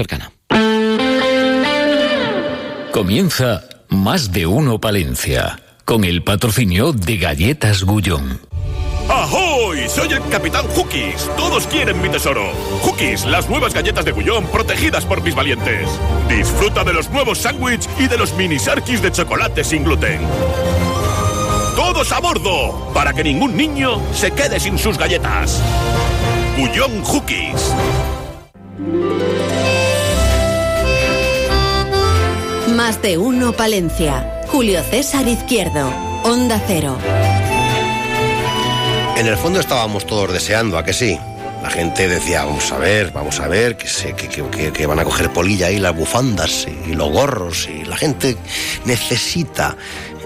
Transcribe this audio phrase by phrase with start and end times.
[0.00, 0.32] cercana.
[2.90, 8.40] Comienza Más de Uno Palencia, con el patrocinio de Galletas Gullón.
[9.08, 9.88] ¡Ahoy!
[9.88, 11.28] Soy el Capitán Hookies.
[11.36, 12.50] Todos quieren mi tesoro.
[12.82, 15.88] Hookies, las nuevas galletas de Gullón protegidas por mis valientes.
[16.28, 20.20] Disfruta de los nuevos sándwiches y de los mini sarkis de chocolate sin gluten.
[21.76, 22.90] ¡Todos a bordo!
[22.94, 25.60] Para que ningún niño se quede sin sus galletas.
[26.56, 27.74] Gullón Hookies.
[32.82, 34.40] Más de uno Palencia.
[34.48, 35.92] Julio César Izquierdo.
[36.24, 36.96] Onda Cero.
[39.18, 41.18] En el fondo estábamos todos deseando, ¿a que sí?
[41.62, 44.98] La gente decía, vamos a ver, vamos a ver, que, se, que, que, que van
[44.98, 48.38] a coger polilla ahí las bufandas y los gorros y la gente
[48.86, 49.76] necesita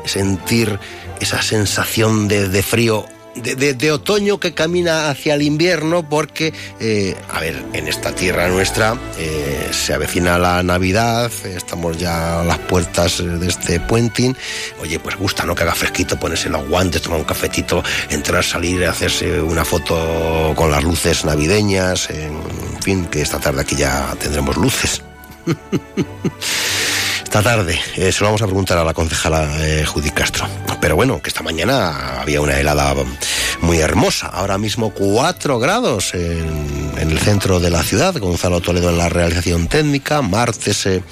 [0.05, 0.78] sentir
[1.18, 7.41] esa sensación de, de frío de, otoño que camina hacia el invierno porque, eh, a
[7.41, 13.19] ver, en esta tierra nuestra eh, se avecina la Navidad, estamos ya a las puertas
[13.19, 14.36] de este puenting.
[14.81, 15.55] Oye, pues gusta, ¿no?
[15.55, 20.70] Que haga fresquito, ponerse los guantes, tomar un cafetito, entrar, salir, hacerse una foto con
[20.70, 25.03] las luces navideñas, en fin, que esta tarde aquí ya tendremos luces.
[27.34, 27.77] esta tarde.
[27.96, 30.46] Eh, se lo vamos a preguntar a la concejala eh, Judy Castro.
[30.80, 32.94] Pero bueno, que esta mañana había una helada
[33.60, 34.28] muy hermosa.
[34.28, 38.14] Ahora mismo 4 grados en, en, el centro de la ciudad.
[38.18, 40.22] Gonzalo Toledo en la realización técnica.
[40.22, 41.02] Martes eh,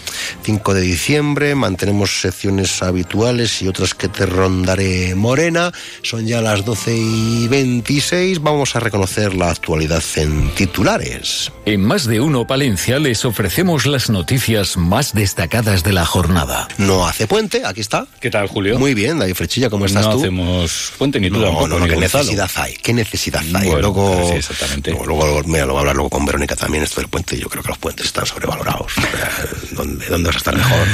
[0.45, 1.57] 5 de diciembre.
[1.57, 5.73] Mantenemos secciones habituales y otras que te rondaré morena.
[6.03, 8.43] Son ya las 12 y 26.
[8.43, 11.51] Vamos a reconocer la actualidad en titulares.
[11.65, 16.69] En más de uno Palencia les ofrecemos las noticias más destacadas de la jornada.
[16.77, 18.07] No hace puente, aquí está.
[18.21, 18.79] ¿Qué tal, Julio?
[18.79, 20.17] Muy bien, David Frechilla, ¿cómo estás no tú?
[20.19, 21.69] No hacemos puente ni tú no, tampoco.
[21.69, 22.75] No, ¿qué necesidad hay?
[22.75, 23.67] ¿Qué necesidad hay?
[23.67, 24.91] Bueno, luego, sí, exactamente.
[24.91, 27.39] Luego, luego, mira, lo voy a hablar luego con Verónica también, esto del puente.
[27.39, 28.93] Yo creo que los puentes están sobrevalorados.
[29.73, 30.87] ¿Dónde, ¿Dónde vas a estar mejor?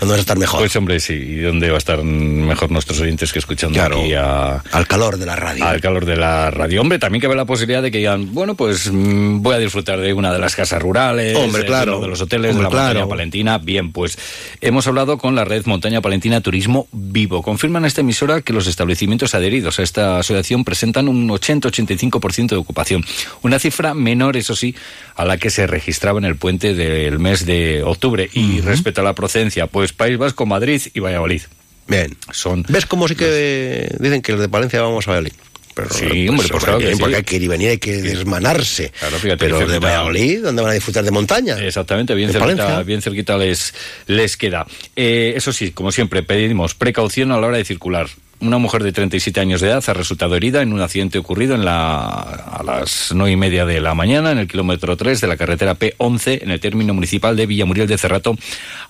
[0.00, 0.58] ¿Dónde vas a estar mejor?
[0.58, 1.12] Pues hombre, sí.
[1.14, 4.56] ¿Y dónde va a estar mejor nuestros oyentes que escuchando claro, aquí a...
[4.72, 5.64] Al calor de la radio.
[5.64, 6.80] Al calor de la radio.
[6.80, 10.12] Hombre, también cabe la posibilidad de que digan, bueno, pues mmm, voy a disfrutar de
[10.12, 11.98] una de las casas rurales, hombre, claro.
[11.98, 12.86] de, de los hoteles, hombre, de la claro.
[12.86, 13.58] montaña palentina.
[13.58, 14.18] Bien, pues
[14.64, 17.42] hemos hablado con la red Montaña Palentina Turismo Vivo.
[17.42, 22.56] Confirman a esta emisora que los establecimientos adheridos a esta asociación presentan un 80-85% de
[22.56, 23.04] ocupación.
[23.42, 24.74] Una cifra menor, eso sí,
[25.14, 28.30] a la que se registraba en el puente del mes de octubre.
[28.32, 28.64] Y uh -huh.
[28.64, 31.42] respecto a la procedencia, pues País Vasco, Madrid y Valladolid.
[31.86, 32.16] Bien.
[32.32, 34.00] Son ¿Ves cómo sí que los...
[34.00, 35.34] dicen que los de Palencia vamos a Valladolid?
[35.74, 37.00] Pero, sí, hombre, pues claro que sí.
[37.00, 38.92] porque hay que ir y venir, hay que desmanarse.
[38.98, 41.58] Claro, fíjate, pero de Valladolid, ¿dónde van a disfrutar de montaña?
[41.58, 43.74] Exactamente, bien cerquita, bien cerquita les,
[44.06, 44.66] les queda.
[44.94, 48.06] Eh, eso sí, como siempre, pedimos precaución a la hora de circular.
[48.40, 51.64] Una mujer de 37 años de edad ha resultado herida en un accidente ocurrido en
[51.64, 55.36] la, a las nueve y media de la mañana en el kilómetro 3 de la
[55.36, 58.36] carretera P11 en el término municipal de Villamuriel de Cerrato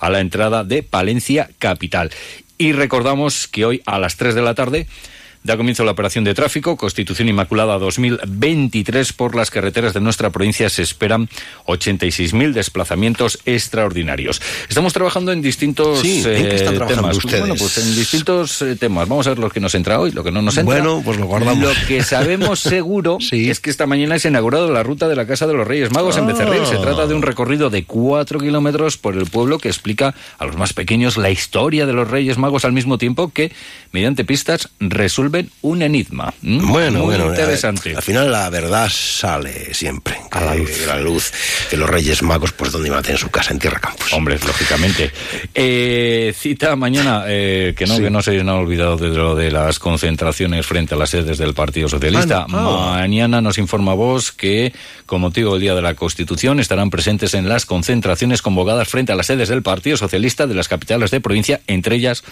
[0.01, 2.11] a la entrada de Palencia Capital.
[2.59, 4.87] Y recordamos que hoy a las 3 de la tarde
[5.47, 9.12] Da comienzo la operación de tráfico, Constitución Inmaculada 2023.
[9.12, 11.28] Por las carreteras de nuestra provincia se esperan
[11.66, 14.41] 86.000 desplazamientos extraordinarios.
[14.71, 17.16] Estamos trabajando en distintos sí, ¿en qué están trabajando temas.
[17.19, 17.41] Ustedes?
[17.41, 19.06] Bueno, pues en distintos eh, temas.
[19.06, 20.77] Vamos a ver lo que nos entra hoy, lo que no nos entra.
[20.77, 21.62] Bueno, pues lo guardamos.
[21.62, 23.50] Lo que sabemos seguro sí.
[23.50, 25.91] es que esta mañana se ha inaugurado la ruta de la Casa de los Reyes
[25.91, 26.21] Magos ah.
[26.21, 26.65] en Becerril.
[26.65, 30.56] Se trata de un recorrido de cuatro kilómetros por el pueblo que explica a los
[30.56, 33.53] más pequeños la historia de los Reyes Magos al mismo tiempo que,
[33.93, 34.71] mediante pistas,
[35.34, 36.33] resuelven un enigma.
[36.43, 36.71] ¿Mm?
[36.71, 37.91] Bueno, Muy bueno, interesante.
[37.91, 40.71] Al, al, final la verdad sale siempre a la luz.
[40.89, 41.33] A la luz
[41.71, 44.12] que los Reyes Magos, pues donde iban a tener su casa en Tierra Campus.
[44.12, 45.11] Hombre, lógicamente.
[45.55, 48.03] Eh, cita mañana, eh, que no, sí.
[48.03, 51.55] que no se han olvidado de lo de las concentraciones frente a las sedes del
[51.55, 52.43] Partido Socialista.
[52.43, 52.91] Ah, no.
[52.91, 54.72] Mañana nos informa vos que,
[55.06, 59.16] con motivo del Día de la Constitución, estarán presentes en las concentraciones convocadas frente a
[59.16, 62.25] las sedes del Partido Socialista de las capitales de provincia, entre ellas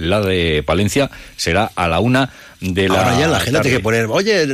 [0.00, 2.30] la de Palencia, será a la una
[2.60, 4.46] de la Ahora ya la gente tiene que poner, oye,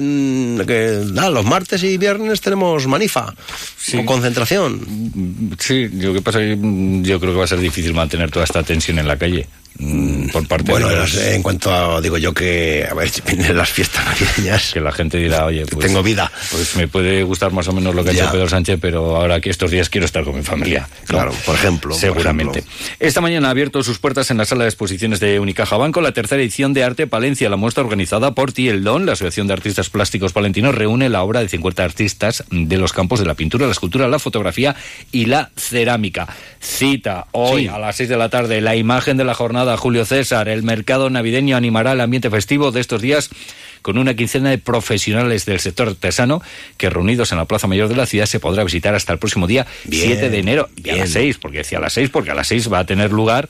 [0.66, 3.34] que ah, los martes y viernes tenemos manifa
[3.78, 3.98] sí.
[3.98, 5.56] o concentración.
[5.58, 6.56] Sí, lo que pasa que
[7.02, 9.48] yo creo que va a ser difícil mantener toda esta tensión en la calle.
[9.78, 11.14] Mm, por parte bueno, de los...
[11.16, 14.92] en cuanto a, digo yo que a ver si vienen las fiestas navideñas que la
[14.92, 18.14] gente dirá oye pues tengo vida pues me puede gustar más o menos lo que
[18.14, 18.22] ya.
[18.22, 21.32] ha hecho Pedro Sánchez pero ahora que estos días quiero estar con mi familia claro
[21.32, 21.38] ¿no?
[21.44, 22.96] por ejemplo seguramente por ejemplo.
[23.00, 26.12] esta mañana ha abierto sus puertas en la sala de exposiciones de Unicaja Banco la
[26.12, 29.90] tercera edición de Arte Palencia la muestra organizada por Tiel Don la asociación de artistas
[29.90, 33.72] plásticos palentinos reúne la obra de 50 artistas de los campos de la pintura la
[33.72, 34.74] escultura la fotografía
[35.12, 36.26] y la cerámica
[36.60, 37.68] cita hoy Sí.
[37.68, 40.48] a las 6 de la tarde la imagen de la jornada Julio César.
[40.48, 43.30] El mercado navideño animará el ambiente festivo de estos días
[43.82, 46.42] con una quincena de profesionales del sector artesano
[46.76, 49.46] que reunidos en la Plaza Mayor de la ciudad se podrá visitar hasta el próximo
[49.46, 52.34] día 7 de enero y a las 6, porque decía a las 6, porque a
[52.34, 53.48] las 6 va a tener lugar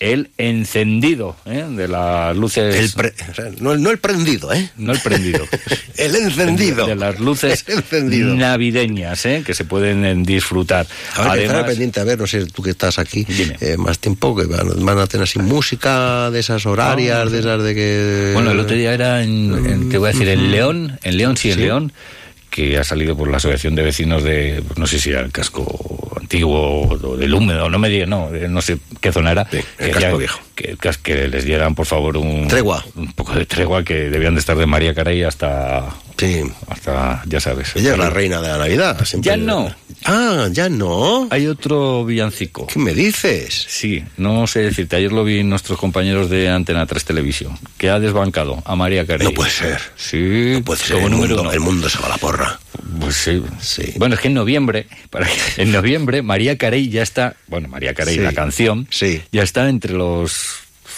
[0.00, 1.66] el encendido ¿eh?
[1.68, 2.96] de las luces.
[3.36, 4.70] El no, el prendido, ¿eh?
[4.78, 5.46] No el prendido.
[5.96, 6.86] el encendido.
[6.86, 9.42] De las luces navideñas, ¿eh?
[9.44, 10.86] Que se pueden disfrutar.
[11.14, 13.26] A ver, Además, pendiente, a ver, no sé, tú que estás aquí
[13.60, 17.74] eh, más tiempo, que van, a tener así música de esas horarias, de esas de
[17.74, 18.30] que.
[18.32, 21.52] Bueno, el otro día era en, te voy a decir, en León, en León, sí,
[21.52, 21.92] en León
[22.48, 26.09] que ha salido por la Asociación de Vecinos de, no sé si era el casco
[26.30, 29.48] antiguo o del húmedo, no me diga, no, no sé qué zona era.
[29.78, 30.38] el casco viejo.
[30.60, 32.46] Que, que, les dieran, por favor, un...
[32.46, 32.84] Tregua.
[32.94, 35.88] Un poco de tregua, que debían de estar de María Carey hasta...
[36.18, 36.42] Sí.
[36.68, 37.74] Hasta, ya sabes.
[37.76, 39.02] Ella es la reina de la Navidad.
[39.20, 39.74] Ya no.
[40.04, 41.28] Ah, ya no.
[41.30, 42.66] Hay otro villancico.
[42.66, 43.64] ¿Qué me dices?
[43.68, 44.96] Sí, no sé decirte.
[44.96, 49.28] Ayer lo vi nuestros compañeros de Antena 3 Televisión, que ha desbancado a María Carey.
[49.28, 49.80] No puede ser.
[49.96, 50.52] Sí.
[50.56, 50.98] No puede ser.
[50.98, 52.60] el, mundo, el mundo se va a la porra.
[53.00, 53.42] Pues sí.
[53.58, 53.94] sí.
[53.96, 55.26] Bueno, es que en noviembre, para
[55.56, 59.22] en noviembre, María Carey ya está, bueno, María Carey, la canción, sí.
[59.32, 60.49] ya está entre los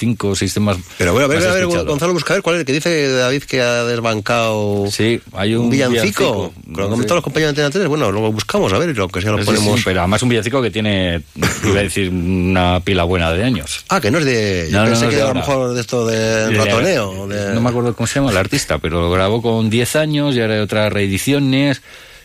[0.03, 0.77] cinco o seis temas.
[0.99, 3.45] Pero bueno, a ver, a ver, Gonzalo, busca ver cuál es el que dice David
[3.45, 4.87] que ha desbancado.
[4.91, 6.53] Sí, hay un, villancico.
[6.75, 9.45] Con lo los compañeros de Antena bueno, lo buscamos, a ver, lo que sea lo
[9.45, 9.81] ponemos.
[9.85, 11.23] pero además un villancico que tiene,
[11.65, 13.85] iba a decir, una pila buena de años.
[13.89, 14.69] Ah, que no es de.
[14.73, 17.29] Yo pensé que era a lo mejor de esto de, ratoneo.
[17.55, 20.41] No me acuerdo cómo se llama el artista, pero lo grabó con 10 años y
[20.41, 21.81] ahora hay otras reediciones.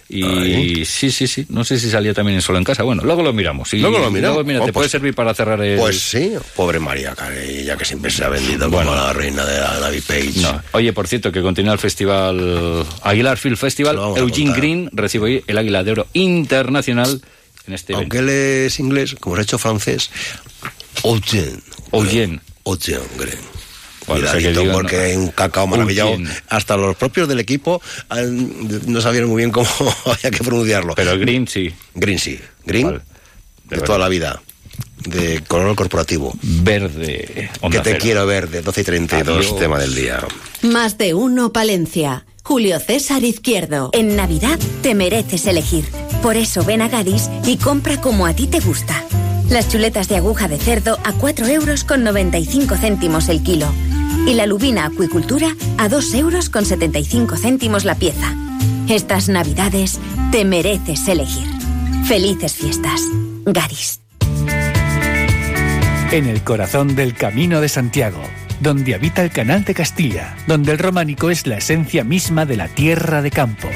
[0.10, 1.46] Y sí, sí, sí.
[1.50, 2.84] No sé si salía también Solo en Casa.
[2.84, 3.74] Bueno, luego lo miramos.
[3.74, 4.46] luego lo miramos.
[4.46, 5.78] mira, te oh, puede pues servir para cerrar el...
[5.78, 9.60] Pues sí, pobre María Carey, ya que siempre se ha vendido como la reina de
[9.60, 10.34] la Navi Page.
[10.38, 10.62] No.
[10.72, 13.98] Oye, por cierto, que continúa el festival Aguilar Film Festival.
[14.16, 17.22] Eugene Green recibe hoy el Águila de Oro Internacional
[17.68, 20.10] en este Aunque él es inglés, como se ha hecho francés,
[21.04, 21.60] Eugene.
[21.92, 22.40] Eugene.
[22.66, 23.57] Eugene Green.
[24.08, 26.18] Cuidadito, porque hay un cacao maravilloso.
[26.48, 27.82] Hasta los propios del equipo
[28.86, 29.68] no sabían muy bien cómo
[30.06, 30.96] había que pronunciarlo.
[30.96, 31.74] Pero Green sí.
[31.94, 32.40] Green sí.
[32.66, 33.02] Green
[33.66, 34.42] de, toda la vida.
[34.98, 36.34] De color corporativo.
[36.42, 37.50] Verde.
[37.70, 38.62] que te quiero verde.
[38.62, 40.24] 12 y 32, tema del día.
[40.62, 42.26] Más de uno, Palencia.
[42.44, 43.90] Julio César Izquierdo.
[43.92, 45.84] En Navidad te mereces elegir.
[46.22, 49.04] Por eso ven a Gadis y compra como a ti te gusta.
[49.50, 53.72] Las chuletas de aguja de cerdo a 4 euros con 95 céntimos el kilo
[54.28, 55.48] y la lubina acuicultura
[55.78, 58.36] a 2 euros con 75 céntimos la pieza.
[58.90, 60.00] Estas navidades
[60.32, 61.48] te mereces elegir.
[62.06, 63.02] Felices fiestas.
[63.46, 64.02] Garis.
[66.12, 68.22] En el corazón del Camino de Santiago,
[68.60, 72.68] donde habita el Canal de Castilla, donde el románico es la esencia misma de la
[72.68, 73.72] tierra de Campos.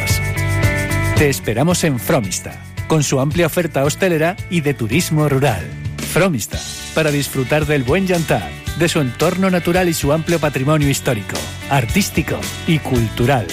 [1.18, 5.66] Te esperamos en Fromista, con su amplia oferta hostelera y de turismo rural.
[6.12, 6.60] Fromista,
[6.94, 11.38] para disfrutar del buen yantar de su entorno natural y su amplio patrimonio histórico,
[11.70, 13.48] artístico y cultural.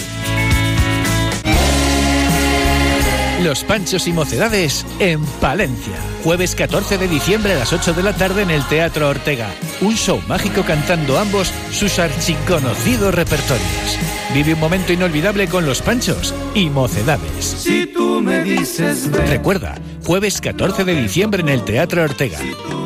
[3.43, 5.93] Los Panchos y Mocedades en Palencia.
[6.25, 9.47] Jueves 14 de diciembre a las 8 de la tarde en el Teatro Ortega.
[9.79, 13.97] Un show mágico cantando ambos sus archiconocidos repertorios.
[14.33, 17.45] Vive un momento inolvidable con Los Panchos y Mocedades.
[17.45, 19.09] Si tú me dices.
[19.29, 19.75] Recuerda,
[20.05, 22.39] jueves 14 de diciembre en el Teatro Ortega.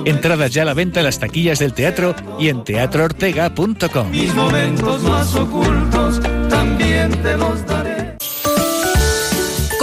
[0.06, 4.12] Entradas ya a la venta en las taquillas del teatro y en teatroortega.com.
[4.12, 7.93] Mis momentos más ocultos también te los daré.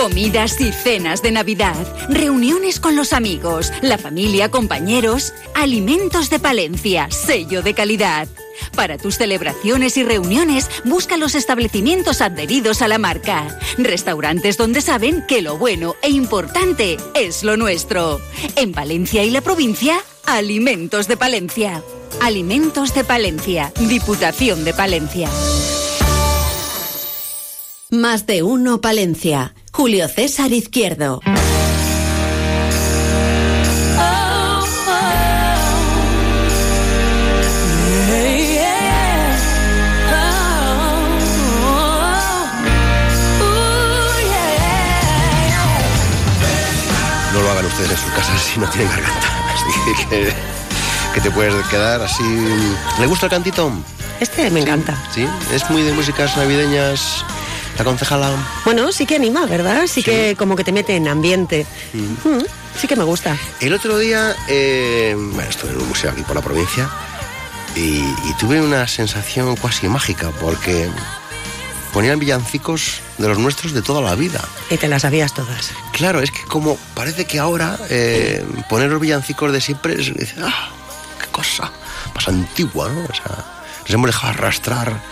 [0.00, 1.76] Comidas y cenas de Navidad,
[2.08, 8.27] reuniones con los amigos, la familia, compañeros, alimentos de Palencia, sello de calidad.
[8.75, 13.58] Para tus celebraciones y reuniones, busca los establecimientos adheridos a la marca.
[13.77, 18.22] Restaurantes donde saben que lo bueno e importante es lo nuestro.
[18.56, 21.82] En Palencia y la provincia, Alimentos de Palencia.
[22.22, 25.29] Alimentos de Palencia, Diputación de Palencia.
[27.91, 29.55] Más de uno Palencia.
[29.72, 31.20] Julio César Izquierdo.
[47.32, 49.29] No lo hagan ustedes en sus casas si no tienen garganta.
[49.55, 50.34] Así que,
[51.15, 52.24] que te puedes quedar así.
[52.98, 53.70] ¿Le gusta el cantito?
[54.20, 54.96] Este me encanta.
[55.15, 57.24] Sí, es muy de músicas navideñas
[57.81, 58.31] la concejala.
[58.67, 59.87] Bueno, sí que anima, ¿verdad?
[59.87, 61.67] Sí, que como que te mete en ambiente.
[61.94, 62.29] Mm.
[62.29, 62.44] Mm,
[62.79, 63.39] sí que me gusta.
[63.60, 66.91] El otro día, eh, bueno, estuve en un museo aquí por la provincia
[67.75, 68.03] y,
[68.39, 70.89] tuve una sensación casi mágica porque
[71.93, 74.41] ponían villancicos de los nuestros de toda la vida.
[74.70, 75.70] Y te las sabías todas.
[75.93, 80.69] Claro, es que como parece que ahora eh, poner los villancicos de siempre es, ah,
[81.19, 81.72] qué cosa
[82.15, 83.05] más antigua, ¿no?
[83.05, 83.44] O sea,
[83.82, 85.03] nos hemos dejado arrastrar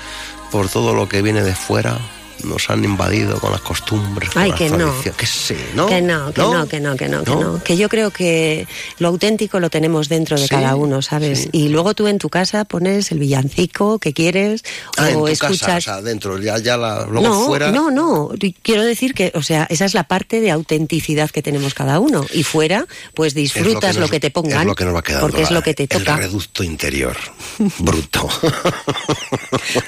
[0.50, 1.98] por todo lo que viene de fuera
[2.44, 4.30] nos han invadido con las costumbres.
[4.34, 4.94] Ay, con que las no.
[5.16, 5.86] Que sí, ¿no?
[5.86, 7.40] Que no, que no, que no, que no, que ¿No?
[7.40, 7.62] no.
[7.64, 8.66] Que yo creo que
[8.98, 11.40] lo auténtico lo tenemos dentro de Sí, cada uno, ¿sabes?
[11.42, 11.48] sí.
[11.52, 14.62] Y luego tú en tu casa pones el villancico que quieres
[14.96, 15.60] Ah, en o tu escuchas.
[15.60, 17.70] casa, o sea, dentro, ya, ya la, luego no, fuera.
[17.70, 18.30] no, no.
[18.62, 22.24] Quiero decir que, o sea, esa es la parte de autenticidad que tenemos cada uno.
[22.32, 24.60] Y fuera, pues lo disfrutas lo que, te pongan.
[24.60, 25.26] Es lo que nos va quedando.
[25.26, 26.16] porque es lo que te El toca.
[26.16, 27.16] reducto interior.
[27.78, 28.28] Bruto.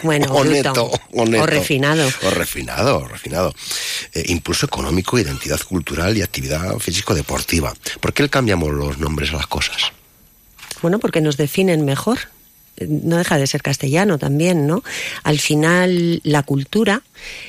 [0.02, 0.90] Bueno, bruto.
[1.12, 1.42] o neto.
[1.42, 2.04] O refinado.
[2.40, 3.54] Refinado, refinado.
[4.14, 7.74] Eh, impulso económico, identidad cultural y actividad físico-deportiva.
[8.00, 9.92] ¿Por qué le cambiamos los nombres a las cosas?
[10.80, 12.18] Bueno, porque nos definen mejor.
[12.78, 14.82] Eh, No deja de ser castellano también, ¿no?
[15.22, 17.02] Al final, la cultura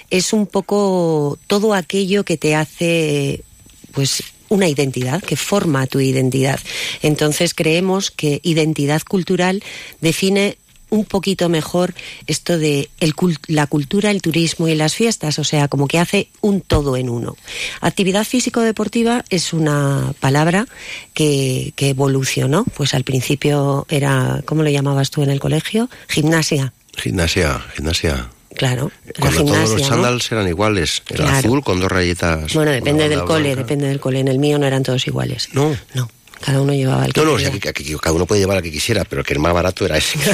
[0.09, 3.45] es un poco todo aquello que te hace,
[3.93, 6.59] pues, una identidad, que forma tu identidad.
[7.01, 9.63] Entonces creemos que identidad cultural
[10.01, 10.57] define
[10.91, 11.95] un poquito mejor
[12.27, 13.15] esto de el
[13.47, 17.09] la cultura, el turismo y las fiestas, o sea, como que hace un todo en
[17.09, 17.35] uno.
[17.79, 20.67] Actividad físico-deportiva es una palabra
[21.15, 25.89] que, que evolucionó, pues al principio era, ¿cómo lo llamabas tú en el colegio?
[26.07, 28.29] Gimnasia, Gimnasia, gimnasia.
[28.57, 28.91] claro.
[29.05, 29.95] la Cuando todos los gimnasia, ¿no?
[29.95, 31.01] chándals eran iguales.
[31.05, 31.37] Claro.
[31.37, 32.53] azul con dos rayitas.
[32.53, 34.19] Bueno, depende del cole, depende del cole.
[34.19, 35.47] En el mío no eran todos iguales.
[35.53, 35.73] No.
[35.93, 36.09] No,
[36.41, 37.71] cada uno llevaba el que No, no, o sea, quería.
[37.73, 39.85] que, que- que cada uno puede llevar el que quisiera, pero que el más barato
[39.85, 40.19] era ese.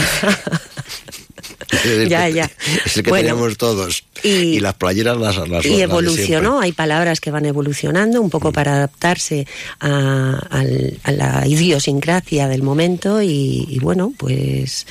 [2.08, 2.50] Ya, ya.
[2.86, 4.04] Es el que Bueno, teníamos todos.
[4.24, 8.32] y- Y, las playeras las, las y evolucionó, hay palabras que van evolucionando un Mm.
[8.32, 9.46] poco para adaptarse
[9.80, 10.40] a,
[11.06, 14.88] la idiosincrasia del momento y, y bueno, pues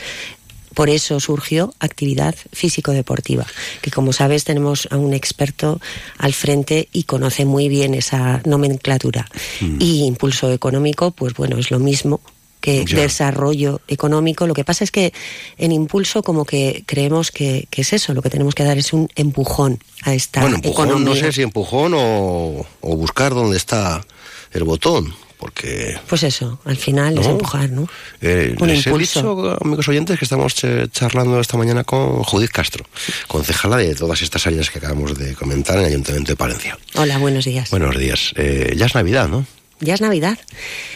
[0.77, 3.47] por eso surgió actividad físico-deportiva,
[3.81, 5.81] que como sabes tenemos a un experto
[6.19, 9.27] al frente y conoce muy bien esa nomenclatura.
[9.63, 9.79] Mm.
[9.81, 12.21] Y impulso económico, pues bueno, es lo mismo
[12.61, 12.99] que Ya.
[13.01, 14.47] desarrollo económico.
[14.47, 15.15] Lo que pasa es que
[15.57, 18.93] en impulso como que creemos que, que es eso, lo que tenemos que dar es
[18.93, 21.15] un empujón a esta Bueno, empujón, economía.
[21.15, 24.05] no sé si empujón o, o buscar dónde está
[24.53, 25.99] el botón, porque...
[26.09, 27.89] Pues eso, al final es empujar, ¿no?
[28.21, 29.21] Eh, Un les he impulso.
[29.21, 32.85] dicho, amigos oyentes, que estamos eh, charlando esta mañana con Judith Castro,
[33.29, 36.79] concejala de todas estas áreas que acabamos de comentar en el Ayuntamiento de Palencia.
[36.95, 37.71] Hola, buenos días.
[37.71, 38.33] Buenos días.
[38.37, 39.47] Eh, ya es Navidad, ¿no?
[39.79, 40.39] Ya es Navidad.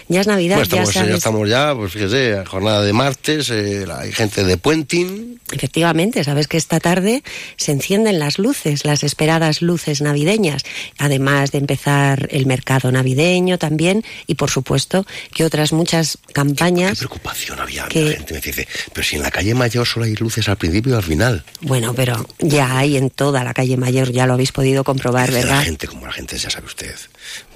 [0.09, 4.43] Ya es Navidad, estamos, ya estamos ya, pues fíjese, jornada de martes, eh, hay gente
[4.43, 5.39] de Puenting.
[5.53, 7.23] Efectivamente, sabes que esta tarde
[7.57, 10.63] se encienden las luces, las esperadas luces navideñas,
[10.99, 16.99] además de empezar el mercado navideño también y por supuesto que otras muchas Qué campañas.
[16.99, 17.87] preocupación había.
[17.87, 20.57] que- La gente me dice, pero si en la calle mayor solo hay luces al
[20.57, 21.45] principio y al final.
[21.61, 25.41] Bueno, pero ya hay en toda la calle mayor, ya lo habéis podido comprobar, Dice
[25.41, 25.65] La ¿verdad?
[25.65, 26.95] gente, como la gente, ya sabe usted,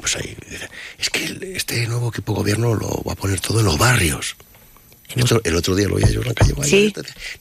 [0.00, 1.42] pues ahí dice, es que el-
[1.74, 4.36] este nuevo equipo gobierno lo va a poner todo en los barrios.
[5.14, 6.68] El otro, el otro día lo oía yo en la calle mayor.
[6.68, 6.94] Sí.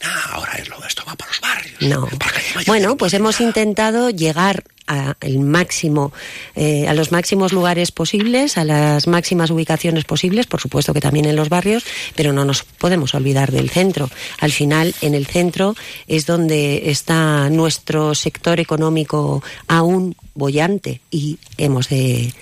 [0.04, 0.54] No, ahora
[0.88, 1.82] esto va para los barrios.
[1.82, 2.08] No.
[2.18, 6.14] para la calle mayor, Bueno, no pues hemos intentado llegar a el máximo,
[6.56, 11.26] eh, a los máximos lugares posibles, a las máximas ubicaciones posibles, por supuesto que también
[11.26, 11.84] en los barrios,
[12.16, 14.10] pero no nos podemos olvidar del centro.
[14.40, 15.76] Al final, en el centro
[16.08, 22.34] es donde está nuestro sector económico aún bollante y hemos de,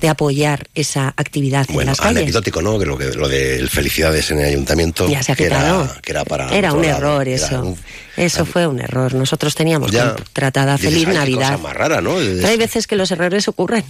[0.00, 2.22] de apoyar esa actividad en Bueno, las calles.
[2.22, 2.78] anecdótico, ¿no?
[2.78, 5.08] Que lo, que, lo de felicidades en el ayuntamiento.
[5.08, 6.48] Ya se ha que era, que era para.
[6.52, 7.62] Era un lado, error eso.
[7.62, 7.76] un-
[8.16, 9.12] Eso fue un error.
[9.14, 10.14] Nosotros teníamos Ya.
[10.14, 11.50] contratada Feliz "Ay, qué Navidad.
[11.52, 11.95] cosa más rara,
[12.44, 13.84] hay veces que los errores ocurren.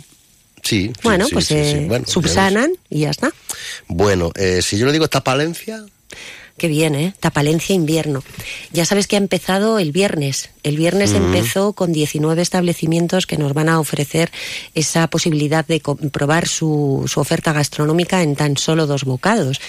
[0.62, 0.92] Sí.
[1.02, 1.60] Bueno, sí, pues sí, sí.
[1.60, 3.32] eh, Bueno, subsanan y ya está.
[3.86, 5.84] Bueno, eh, si yo le digo Tapalencia,
[6.56, 7.14] Qué bien, ¿eh?
[7.20, 8.22] Tapalencia invierno.
[8.72, 10.48] Ya sabes que ha empezado el viernes.
[10.62, 14.32] El viernes empezó con 19 establecimientos que nos van a ofrecer
[14.74, 19.60] esa posibilidad de comprobar su, su oferta gastronómica en tan solo dos bocados.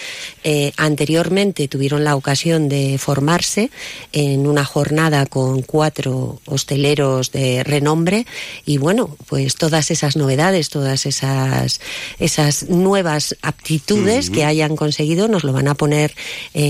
[0.45, 3.69] Eh, anteriormente tuvieron la ocasión de formarse
[4.13, 8.25] en una jornada con cuatro hosteleros de renombre
[8.65, 11.81] y bueno, pues todas esas novedades, todas esas,
[12.17, 16.15] esas nuevas aptitudes que hayan conseguido nos lo van a poner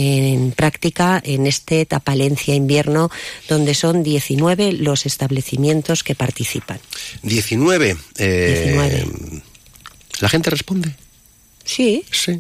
[0.07, 3.09] en práctica en este Tapalencia invierno
[3.49, 6.79] donde son 19 los establecimientos que participan.
[7.23, 7.97] 19.
[8.17, 9.41] eh, 19.
[10.19, 10.95] ¿La gente responde?
[11.63, 12.03] Sí.
[12.11, 12.39] Sí.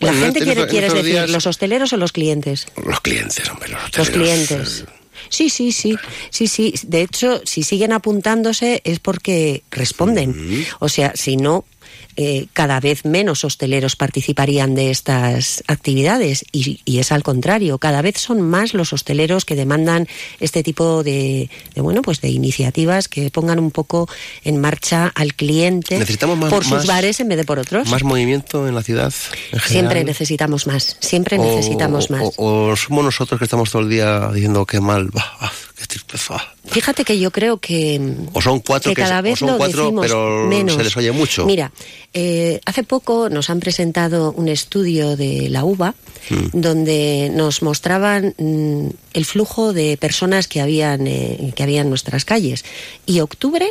[0.00, 2.66] La Bueno, gente en quiere, quieres decir, días- los hosteleros o los clientes.
[2.86, 4.84] Los clientes, hombre, los Los hoteleros, clientes.
[4.86, 4.92] eh,
[5.30, 5.96] Sí, sí, sí,
[6.30, 6.72] sí, sí.
[6.84, 10.64] De hecho, si siguen apuntándose es porque responden.
[10.78, 11.64] O sea, si no,
[12.20, 17.78] eh, cada vez menos hosteleros participarían de estas actividades y, y es al contrario.
[17.78, 20.08] Cada vez son más los hosteleros que demandan
[20.40, 24.08] este tipo de, de, bueno, pues de iniciativas que pongan un poco
[24.42, 27.88] en marcha al cliente Necesitamos más- por sus más- bares en vez de por otros.
[27.88, 29.14] Más movimiento en la ciudad.
[29.52, 30.96] en Siempre necesitamos más.
[30.98, 32.22] Siempre necesitamos más.
[32.36, 35.52] O, o somos nosotros que estamos todo el día diciendo qué mal, va, ah, qué
[35.52, 35.67] tristeza.
[36.66, 38.00] Fíjate que yo creo que.
[38.32, 40.76] O son cuatro, que cada vez son lo cuatro decimos pero menos.
[40.76, 41.46] se les oye mucho.
[41.46, 41.72] Mira,
[42.12, 45.94] eh, hace poco nos han presentado un estudio de la UBA
[46.30, 46.60] Mm.
[46.60, 52.24] donde nos mostraban mm, el flujo de personas que habían, eh, que había en nuestras
[52.24, 52.64] calles.
[53.06, 53.70] Y octubre,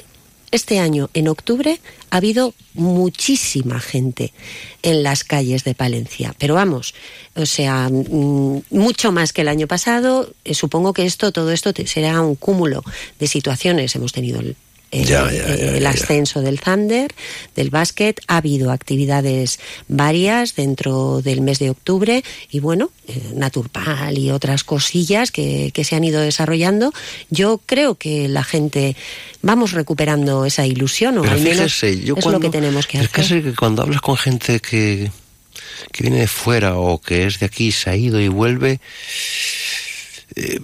[0.51, 4.33] este año, en octubre, ha habido muchísima gente
[4.81, 6.33] en las calles de Palencia.
[6.37, 6.93] Pero vamos,
[7.35, 10.33] o sea, mm, mucho más que el año pasado.
[10.45, 12.83] Eh, supongo que esto, todo esto será un cúmulo
[13.19, 13.95] de situaciones.
[13.95, 14.55] Hemos tenido el,
[14.91, 17.13] eh, Ya, ya, eh, ya, el ascenso del Thunder,
[17.55, 18.21] del básquet.
[18.27, 24.63] Ha habido actividades varias dentro del mes de octubre y bueno, eh, Naturpal y otras
[24.63, 26.93] cosillas que, que se han ido desarrollando.
[27.29, 28.95] Yo creo que la gente
[29.41, 32.87] vamos recuperando esa ilusión o Pero al menos fíjese, yo es cuando, lo que tenemos
[32.87, 33.15] que es hacer.
[33.15, 35.11] casi que cuando hablas con gente que,
[35.91, 38.79] que viene de fuera o que es de aquí, se ha ido y vuelve,
[40.35, 40.59] eh,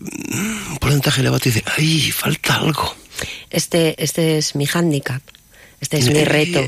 [0.70, 2.96] un porcentaje elevado te dice, ay, falta algo.
[3.50, 5.22] Este, este es mi hándicap.
[5.84, 6.62] Este es mi Eh, reto.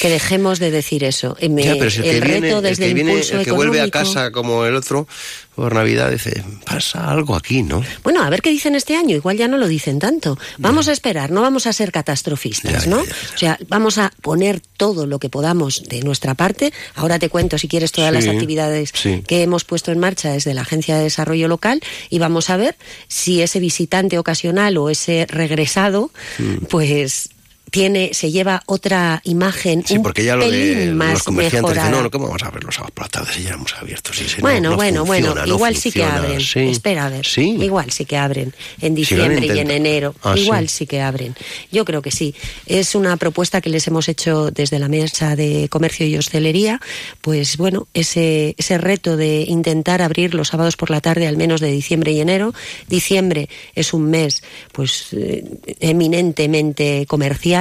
[0.00, 1.36] Que dejemos de decir eso.
[1.40, 3.10] Y me- ya, pero si el, el que viene, reto el desde que, el, viene,
[3.12, 5.06] impulso el que vuelve a casa como el otro
[5.54, 7.82] por Navidad dice, pasa algo aquí, ¿no?
[8.04, 9.16] Bueno, a ver qué dicen este año.
[9.16, 10.38] Igual ya no lo dicen tanto.
[10.56, 13.04] Vamos a esperar, no vamos a ser catastrofistas, Ya, ¿no?
[13.04, 13.10] ya.
[13.34, 16.72] O sea, vamos a poner todo lo que podamos de nuestra parte.
[16.94, 19.22] Ahora te cuento, si quieres, todas Sí, las actividades sí.
[19.26, 22.76] que hemos puesto en marcha desde la Agencia de Desarrollo Local y vamos a ver
[23.08, 26.66] si ese visitante ocasional o ese regresado, Mm.
[26.70, 27.30] pues
[27.70, 31.74] tiene se lleva otra imagen Sí, un porque ya lo pelín de más los comerciantes
[31.74, 34.10] dicen, no, ¿cómo vamos a ver los sábados por la tarde si ya hemos abierto?
[34.12, 36.40] No, Bueno, no bueno, funciona, bueno, no igual sí que abren.
[36.40, 36.60] sí.
[36.60, 37.26] Espera a ver.
[37.26, 37.56] Sí.
[37.60, 40.14] Igual sí que abren en Si diciembre y en enero.
[40.22, 40.78] Ah, igual sí.
[40.78, 40.86] sí.
[40.86, 41.34] que abren.
[41.72, 42.34] Yo creo que sí.
[42.66, 46.80] Es una propuesta que les hemos hecho desde la mesa de comercio y hostelería.
[47.20, 51.60] Pues bueno, ese, ese reto de intentar abrir los sábados por la tarde al menos
[51.60, 52.54] de diciembre y enero.
[52.88, 55.44] Diciembre es un mes pues eh,
[55.80, 57.57] eminentemente comercial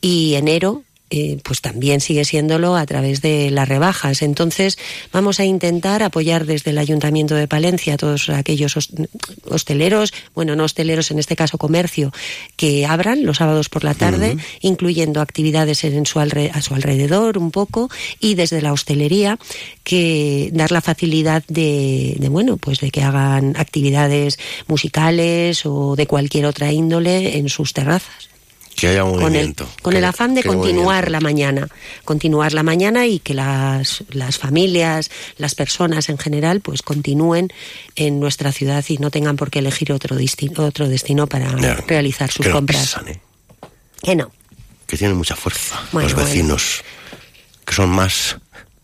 [0.00, 4.22] y enero eh, pues también sigue siéndolo a través de las rebajas.
[4.22, 4.76] Entonces,
[5.12, 8.90] vamos a intentar apoyar desde el Ayuntamiento de Palencia a todos aquellos hos-
[9.48, 12.12] hosteleros, bueno, no hosteleros, en este caso comercio,
[12.56, 17.38] que abran los sábados por la tarde, incluyendo actividades en su alre- a su alrededor
[17.38, 19.38] un poco, y desde la hostelería,
[19.84, 26.08] que dar la facilidad de, de, bueno, pues de que hagan actividades musicales o de
[26.08, 28.28] cualquier otra índole en sus terrazas
[28.76, 31.10] Que haya con el, con que- el afán de continuar movimiento.
[31.10, 31.68] la mañana,
[32.04, 37.50] continuar la mañana y que las, las familias, las personas en general, pues continúen
[37.94, 41.74] en nuestra ciudad y no tengan por qué elegir otro, disti- otro destino para Ya,
[41.86, 42.82] realizar sus que no compras.
[42.82, 43.20] pisan, ¿eh?
[44.02, 44.30] Que no.
[44.86, 46.28] Que tienen mucha fuerza Bueno, los bueno.
[46.28, 46.84] vecinos,
[47.64, 48.36] que son más...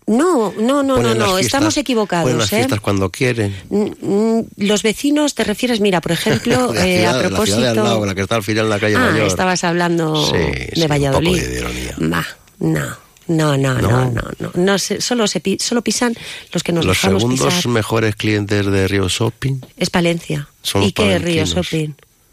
[0.06, 2.32] No, no, no, no, no, fiestas- estamos Ponen equivocados.
[2.34, 2.56] las ¿eh?
[2.56, 3.56] fiestas cuando quieren.
[3.70, 5.80] Mm, mm, Los vecinos, ¿te refieres?
[5.80, 7.56] Mira, por ejemplo, la, eh, ciudad, a la propósito.
[7.58, 9.26] ciudad de al lado, la que está al final en la calle ah, mayor.
[9.28, 11.38] estabas hablando Sí, de sí, un Valladolid.
[11.38, 11.96] poco de ironía.
[12.12, 12.26] Va,
[12.58, 13.02] no.
[13.28, 14.10] No, no, no, No.
[14.10, 16.14] no, no, no, se- solo, se, solo pisan
[16.52, 17.68] los que nos Los segundos pisar.
[17.72, 19.60] mejores clientes de Río Shopping.
[19.76, 20.48] Es Palencia.
[20.60, 21.44] Son ¿Y qué es Río.
[21.46, 21.90] Shopping?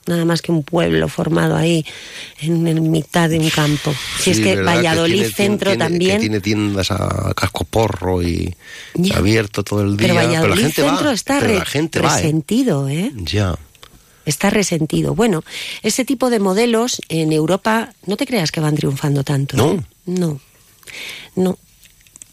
[0.09, 1.85] Nada más que un pueblo formado ahí
[2.41, 3.93] en, en mitad de un campo.
[4.19, 4.55] Si es que.
[4.55, 6.15] Valladolid tiene- Centro tiene- también.
[6.17, 8.55] Que tiene tiendas a casco porro y
[9.15, 10.07] abierto todo el día.
[10.07, 11.13] pero la Valladolid gente Centro va.
[11.13, 12.15] está pero re- la gente va, ¿eh?
[12.21, 13.11] resentido, ¿eh?
[13.15, 13.55] Ya.
[14.25, 15.15] Está resentido.
[15.15, 15.43] Bueno,
[15.81, 19.57] ese tipo de modelos en Europa, no te creas que van triunfando tanto.
[19.57, 19.73] ¿No?
[19.73, 19.81] ¿eh?
[20.05, 20.39] No.
[21.35, 21.57] No.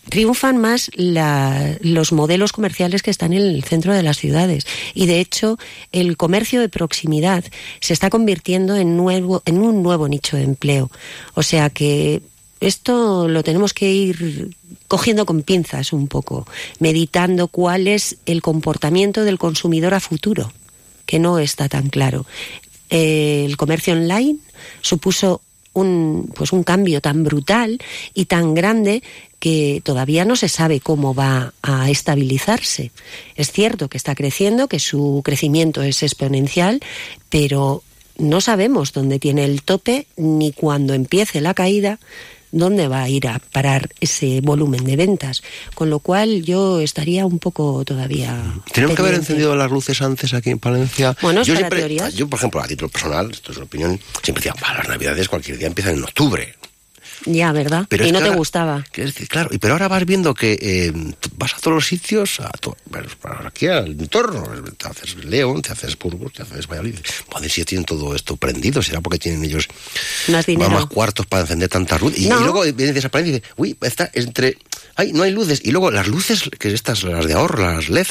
[0.09, 4.67] Triunfan más la- los modelos comerciales que están en el centro de las ciudades.
[4.95, 5.59] Y de hecho,
[5.93, 7.45] el comercio de proximidad
[7.81, 10.91] se está convirtiendo en, nuevo, en un nuevo nicho de empleo.
[11.35, 12.23] O sea que
[12.61, 14.51] esto lo tenemos que ir
[14.89, 16.47] cogiendo con pinzas un poco,
[16.79, 20.53] meditando cuál es el comportamiento del consumidor a futuro
[21.05, 22.25] que no está tan claro.
[22.91, 24.39] Eh, el comercio online
[24.81, 25.43] supuso
[25.77, 27.79] un, pues un cambio tan brutal
[28.15, 29.03] y tan grande
[29.39, 32.91] que todavía no se sabe cómo va a estabilizarse.
[33.37, 36.81] Es cierto que está creciendo, que su crecimiento es exponencial,
[37.29, 37.83] pero
[38.17, 41.99] no sabemos dónde tiene el tope ni cuando empiece la caída
[42.53, 45.43] dónde va a ir a parar ese volumen de ventas.
[45.75, 48.43] Con lo cual yo estaría un poco todavía.
[48.73, 51.17] Tenemos que haber encendido las luces antes aquí en Palencia.
[51.23, 52.15] Bueno, es yo siempre, teorías.
[52.15, 55.29] yo por ejemplo, a título personal, esto es una opinión, siempre decía, "Bah, las navidades
[55.29, 56.55] cualquier día empiezan en octubre.
[57.27, 57.87] Ya, ¿verdad?
[57.89, 58.85] Pero y no que te ahora- gustaba.
[58.93, 60.93] que es decir, claro, y pero ahora vas viendo que eh,
[61.37, 63.09] vas a todos los sitios, a to- bueno,
[63.45, 64.45] aquí al entorno,
[64.79, 66.99] te haces León, te haces Burgos, te haces Valladolid.
[67.33, 69.67] Joder, si tienen todo esto prendido, será porque tienen ellos
[70.29, 72.17] Más más cuartos para encender tanta luz.
[72.17, 72.41] Y, No.
[72.41, 74.57] y luego vienes a Palencia y dices, uy, está entre
[74.97, 75.61] Ay, no hay luces.
[75.63, 78.07] Y luego las luces, que estas, las de ahorro, las LED,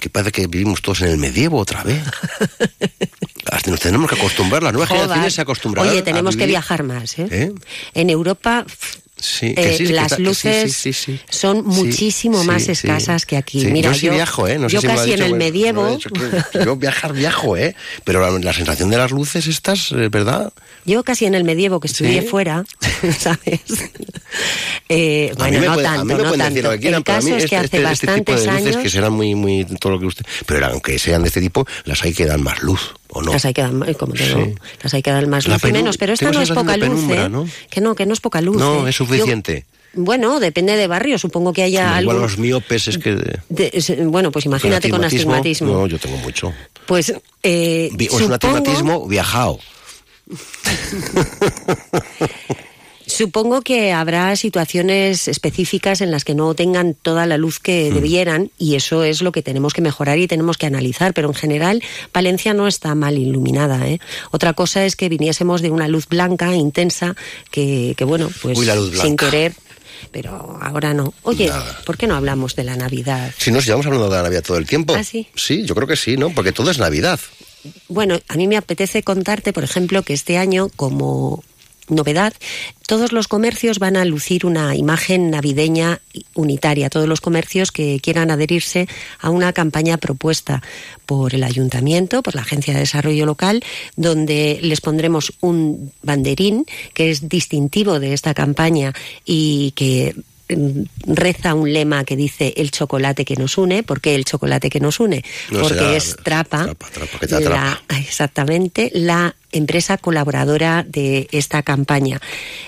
[0.00, 2.02] que parece que vivimos todos en el medievo otra vez.
[3.66, 7.28] Nos tenemos que acostumbrar, las nuevas generaciones se acostumbrarán Oye, tenemos que viajar más, ¿eh?
[7.30, 7.52] ¿Eh?
[7.94, 8.64] En Europa
[9.20, 10.88] Sí, eh, las luces
[11.28, 13.66] son muchísimo más escasas que aquí.
[13.66, 14.58] Mira, yo sí viajo, ¿eh?
[14.68, 15.98] yo casi en el medievo.
[16.64, 17.74] yo viajar viajo, ¿eh?
[18.04, 20.52] Pero la, sensación de las luces estas, eh, ¿verdad?
[20.84, 22.64] Yo casi en el medievo que estudié fuera,
[23.18, 23.60] ¿sabes?
[24.88, 26.72] Eh, bueno, no tanto, no tanto.
[26.72, 29.64] el caso es que hace este, bastantes este tipo de luces que serán muy, muy
[29.80, 30.24] todo lo que usted.
[30.46, 32.94] Pero aunque sean de este tipo, las hay que dar más luz.
[33.18, 33.32] ¿O no?
[33.32, 36.30] Las hay que dar, como las hay que dar más luz y menos, pero esta
[36.30, 37.28] no es poca luz, ¿eh?
[37.68, 38.56] Que no, que no es poca luz.
[38.56, 39.66] No, es suficiente.
[39.94, 41.18] bueno, depende de barrio.
[41.18, 42.12] Supongo que haya algo.
[42.12, 43.40] Igual los miopes es que.
[44.04, 45.72] bueno, pues imagínate con astigmatismo.
[45.72, 46.52] No, yo tengo mucho.
[46.86, 47.12] Pues.
[47.42, 49.58] Eh, o es un astigmatismo viajado.
[53.08, 57.94] Supongo que habrá situaciones específicas en las que no tengan toda la luz que mm.
[57.94, 61.34] debieran y eso es lo que tenemos que mejorar y tenemos que analizar, pero en
[61.34, 63.88] general Valencia no está mal iluminada.
[63.88, 63.98] ¿eh?
[64.30, 67.16] Otra cosa es que viniésemos de una luz blanca intensa
[67.50, 68.58] que, bueno, pues
[69.00, 69.54] sin querer
[70.12, 71.12] pero ahora no.
[71.22, 71.50] Oye,
[71.84, 73.34] ¿por qué no hablamos de la Navidad?
[73.36, 74.94] Si nos llevamos hablando de la Navidad todo el tiempo.
[74.94, 75.26] ¿Ah, sí?
[75.34, 76.30] Sí, yo creo que sí, ¿no?
[76.30, 77.18] Porque todo es Navidad.
[77.88, 81.42] Bueno, a mí me apetece contarte, por ejemplo, que este año, como
[81.88, 82.32] novedad,
[82.86, 86.00] todos los comercios van a lucir una imagen navideña
[86.34, 88.88] unitaria, todos los comercios que quieran adherirse
[89.20, 90.62] a una campaña propuesta
[91.06, 93.62] por el ayuntamiento, por la Agencia de Desarrollo Local,
[93.96, 98.92] donde les pondremos un banderín que es distintivo de esta campaña
[99.24, 100.14] y que
[100.48, 103.82] mm, reza un lema que dice el chocolate que nos une.
[103.82, 105.24] ¿Por qué el chocolate que nos une?
[105.50, 106.74] Porque es trapa,
[107.98, 112.20] exactamente, la empresa colaboradora de esta campaña.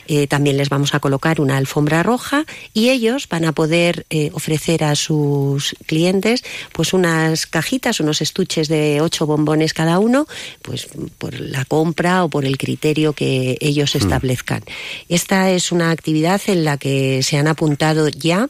[0.07, 4.31] Eh, también les vamos a colocar una alfombra roja y ellos van a poder eh,
[4.33, 10.27] ofrecer a sus clientes pues unas cajitas, unos estuches de ocho bombones cada uno,
[10.63, 10.89] pues
[11.19, 13.99] por la compra o por el criterio que ellos mm.
[13.99, 14.63] establezcan.
[15.09, 18.49] Esta es una actividad en la que se han apuntado ya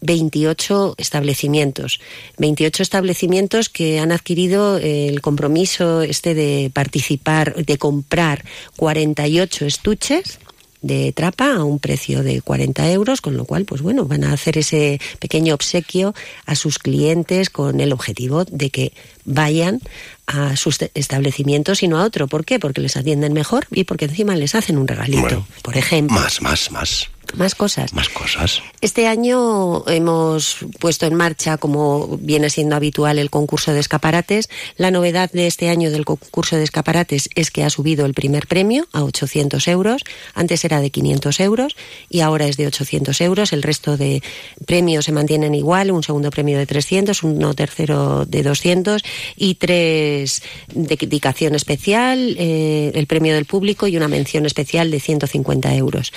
[0.00, 2.00] 28 establecimientos.
[2.38, 8.44] 28 establecimientos que han adquirido el compromiso este de participar, de comprar
[8.76, 10.38] 48 estuches
[10.82, 14.32] de trapa a un precio de 40 euros, con lo cual, pues bueno, van a
[14.32, 18.92] hacer ese pequeño obsequio a sus clientes con el objetivo de que
[19.24, 19.80] vayan
[20.26, 22.28] a sus establecimientos y no a otro.
[22.28, 22.58] ¿Por qué?
[22.58, 26.18] Porque les atienden mejor y porque encima les hacen un regalito, por ejemplo.
[26.18, 27.10] Más, más, más.
[27.34, 27.92] Más cosas.
[27.92, 28.62] Más cosas.
[28.80, 34.48] Este año hemos puesto en marcha, como viene siendo habitual, el concurso de escaparates.
[34.76, 38.46] La novedad de este año del concurso de escaparates es que ha subido el primer
[38.46, 40.02] premio a 800 euros.
[40.34, 41.76] Antes era de 500 euros
[42.08, 43.52] y ahora es de 800 euros.
[43.52, 44.22] El resto de
[44.66, 45.90] premios se mantienen igual.
[45.90, 49.02] Un segundo premio de 300, uno tercero de 200
[49.36, 55.74] y tres dedicación especial, eh, el premio del público y una mención especial de 150
[55.74, 56.12] euros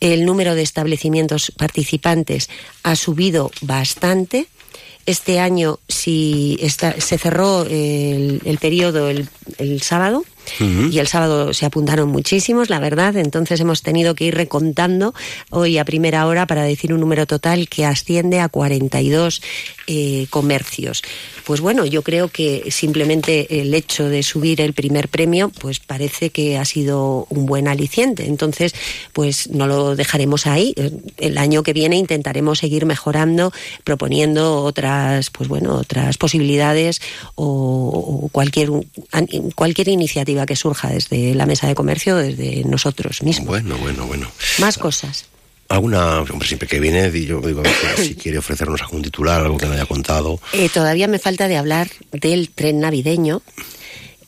[0.00, 2.48] el número de establecimientos participantes
[2.82, 4.46] ha subido bastante.
[5.06, 10.24] Este año si se cerró el, periodo el, sábado
[10.60, 13.16] y el sábado se apuntaron muchísimos, la verdad.
[13.16, 15.14] Entonces hemos tenido que ir recontando
[15.50, 19.42] hoy a primera hora para decir un número total que asciende a 42
[19.86, 21.02] eh, comercios
[21.46, 26.30] pues bueno, yo creo que simplemente el hecho de subir el primer premio, pues parece
[26.30, 28.26] que ha sido un buen aliciente.
[28.26, 28.74] Entonces,
[29.12, 30.74] pues no lo dejaremos ahí.
[31.18, 33.52] El año que viene intentaremos seguir mejorando,
[33.84, 37.00] proponiendo otras, pues bueno, otras posibilidades
[37.36, 38.70] o, cualquier
[39.54, 43.46] cualquier iniciativa que surja desde la mesa de comercio, desde nosotros mismos.
[43.46, 44.30] Bueno, bueno, bueno.
[44.58, 45.26] Más cosas.
[45.68, 47.62] Alguna, hombre, siempre que viene, yo digo,
[47.96, 50.40] si quiere ofrecernos algún titular, algo que no haya contado.
[50.52, 53.42] Eh, todavía me falta de hablar del tren navideño.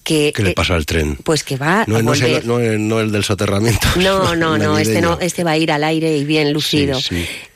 [0.08, 1.16] Que, ¿Qué le pasa al tren?
[1.16, 3.86] Pues que va no, a no, es el, no, el, del soterramiento.
[3.96, 6.98] No, no, no, este no, este va a ir al aire y bien lucido.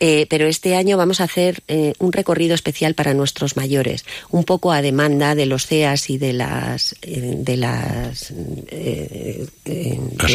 [0.00, 4.44] Eh, pero este año vamos a hacer eh, un recorrido especial para nuestros mayores, un
[4.44, 9.48] poco a demanda de los CEAS y de las de las, de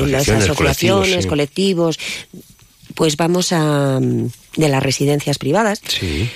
[0.08, 2.00] las asociaciones, colectivos
[2.96, 5.82] pues vamos a de las residencias privadas.
[5.88, 6.28] Sí.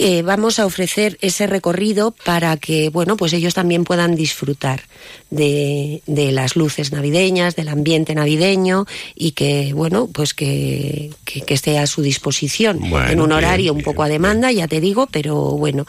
[0.00, 4.82] Eh, vamos a ofrecer ese recorrido para que bueno pues ellos también puedan disfrutar
[5.30, 11.78] de, de las luces navideñas del ambiente navideño y que bueno pues que, que, esté
[11.78, 15.84] a su disposición en un horario un poco a demanda ya te digo pero bueno.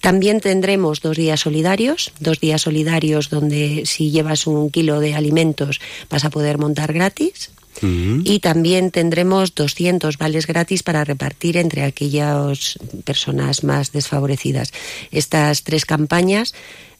[0.00, 5.80] También tendremos dos días solidarios dos días solidarios donde si llevas un kilo de alimentos
[6.08, 7.50] vas a poder montar gratis
[7.82, 14.72] Y también tendremos 200 vales gratis para repartir entre aquellas personas más desfavorecidas.
[15.10, 16.54] Estas tres campañas,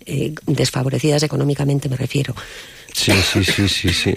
[0.06, 2.34] eh, desfavorecidas económicamente me refiero,
[2.92, 4.14] Sí, sí, sí, sí, sí.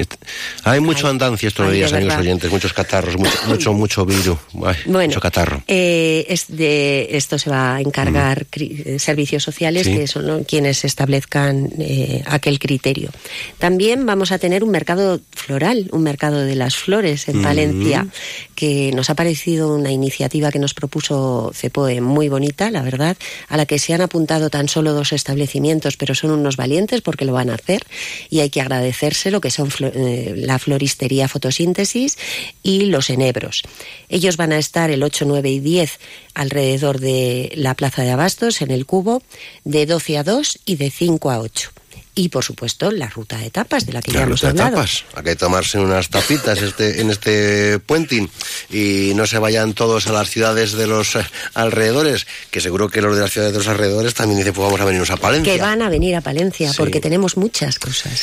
[0.63, 4.37] Hay mucho andancia estos días, amigos oyentes, muchos catarros, mucho, mucho, mucho virus,
[4.85, 5.63] mucho catarro.
[5.67, 8.97] Eh, es de esto se va a encargar mm.
[8.97, 13.09] servicios sociales, que son quienes establezcan eh, aquel criterio.
[13.57, 18.09] También vamos a tener un mercado floral, un mercado de las flores en Valencia, mm.
[18.55, 23.17] que nos ha parecido una iniciativa que nos propuso CEPOE muy bonita, la verdad,
[23.49, 27.25] a la que se han apuntado tan solo dos establecimientos, pero son unos valientes porque
[27.25, 27.83] lo van a hacer
[28.29, 32.17] y hay que agradecerse lo que son eh, la floristería fotosíntesis
[32.63, 33.63] y los enebros.
[34.09, 35.99] Ellos van a estar el 8, 9 y 10
[36.33, 39.21] alrededor de la Plaza de Abastos, en el Cubo,
[39.63, 41.72] de 12 a 2 y de 5 a 8
[42.15, 44.71] y por supuesto la ruta de tapas de la que ya hemos hablado.
[44.71, 45.05] Tapas.
[45.15, 48.29] Hay que tomarse unas tapitas este, en este puenting
[48.69, 53.01] y no se vayan todos a las ciudades de los eh, alrededores, que seguro que
[53.01, 55.53] los de las ciudades de los alrededores también dicen pues vamos a venirnos a Palencia.
[55.53, 58.21] Que van a venir a Palencia porque tenemos muchas cosas.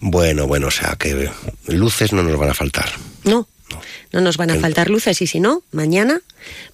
[0.00, 1.30] Bueno, bueno, o sea que
[1.66, 2.90] luces no nos van a faltar.
[3.24, 3.48] No,
[4.12, 6.20] no nos van a faltar luces y si no, mañana,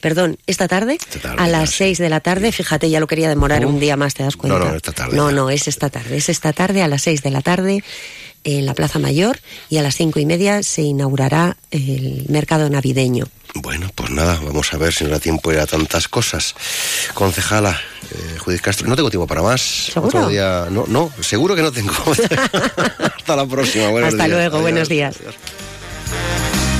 [0.00, 0.98] perdón, esta tarde,
[1.36, 4.22] a las 6 de la tarde, fíjate, ya lo quería demorar un día más, ¿te
[4.22, 4.58] das cuenta?
[4.58, 5.16] No, no, esta tarde.
[5.16, 7.82] No, no, es esta tarde, es esta tarde a las 6 de la tarde
[8.46, 13.26] en la Plaza Mayor y a las cinco y media se inaugurará el mercado navideño.
[13.54, 16.54] Bueno, pues nada, vamos a ver si nos da tiempo ir a tantas cosas.
[17.14, 17.80] Concejala,
[18.10, 19.60] eh, Judith Castro, no tengo tiempo para más.
[19.92, 20.30] ¿Seguro?
[20.70, 21.92] No, no, seguro que no tengo.
[23.16, 23.88] Hasta la próxima.
[23.88, 25.16] Buenos Hasta luego, buenos días.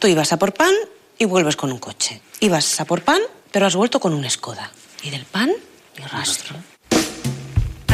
[0.00, 0.72] Tú ibas a por pan
[1.18, 2.22] y vuelves con un coche.
[2.40, 3.20] Ibas a por pan,
[3.52, 4.72] pero has vuelto con un Skoda.
[5.02, 5.50] Y del pan,
[5.98, 6.56] ni rastro.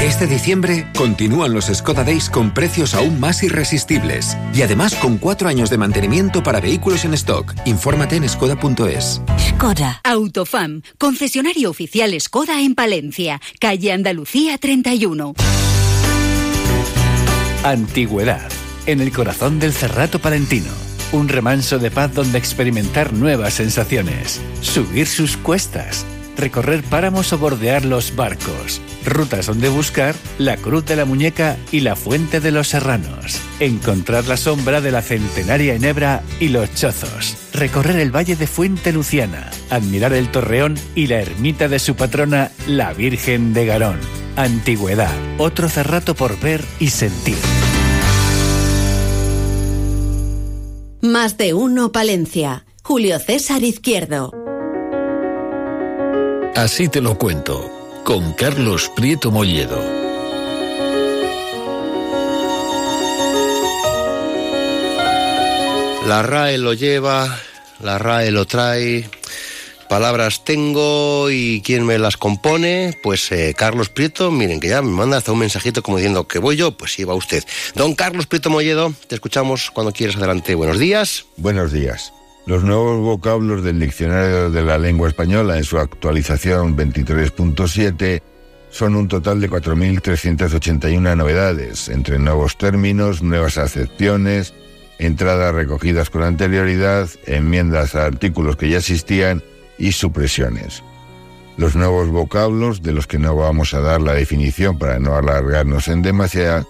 [0.01, 5.49] Este diciembre continúan los Skoda Days con precios aún más irresistibles y además con cuatro
[5.49, 7.53] años de mantenimiento para vehículos en stock.
[7.64, 9.21] Infórmate en skoda.es.
[9.40, 10.01] Skoda.
[10.05, 15.35] Autofam, concesionario oficial Skoda en Palencia, calle Andalucía 31.
[17.64, 18.49] Antigüedad,
[18.87, 20.87] en el corazón del Cerrato Palentino
[21.17, 26.05] un remanso de paz donde experimentar nuevas sensaciones, subir sus cuestas,
[26.37, 31.81] recorrer páramos o bordear los barcos, rutas donde buscar la Cruz de la Muñeca y
[31.81, 37.37] la Fuente de los Serranos, encontrar la sombra de la centenaria Enebra y los Chozos,
[37.53, 42.51] recorrer el valle de Fuente Luciana, admirar el Torreón y la ermita de su patrona,
[42.67, 43.99] la Virgen de Garón.
[44.37, 47.39] Antigüedad, otro cerrato por ver y sentir.
[51.03, 52.65] Más de uno Palencia.
[52.83, 54.33] Julio César Izquierdo.
[56.55, 57.71] Así te lo cuento,
[58.03, 59.79] con Carlos Prieto Molledo.
[66.07, 67.39] La RAE lo lleva,
[67.81, 69.11] la RAE lo trae,
[69.88, 74.90] palabras tengo y quién me las compone, pues eh, Carlos Prieto, miren que ya me
[74.90, 77.44] manda hasta un mensajito como diciendo que voy yo, pues sí va usted.
[77.75, 80.55] Don Carlos Prieto Molledo, te escuchamos cuando quieras adelante.
[80.55, 81.27] Buenos días.
[81.37, 82.12] Buenos días.
[82.46, 88.22] Los nuevos vocablos del Diccionario de la Lengua Española en su actualización 23.7
[88.70, 94.55] son un total de 4.381 novedades, entre nuevos términos, nuevas acepciones,
[94.99, 99.42] entradas recogidas con anterioridad, enmiendas a artículos que ya existían
[99.79, 100.83] y supresiones.
[101.57, 105.89] Los nuevos vocablos, de los que no vamos a dar la definición para no alargarnos
[105.89, 106.67] en demasiada,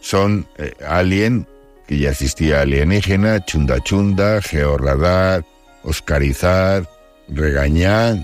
[0.00, 1.46] son eh, alien,
[1.86, 5.44] que ya existía alienígena, chunda chunda, georradar,
[5.82, 6.88] oscarizar,
[7.28, 8.16] regañar,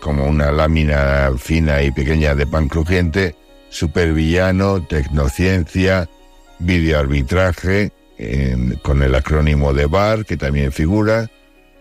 [0.00, 3.36] como una lámina fina y pequeña de pan crujiente,
[3.70, 6.08] supervillano, tecnociencia,
[6.58, 7.92] videoarbitraje,
[8.82, 11.30] con el acrónimo de BAR, que también figura,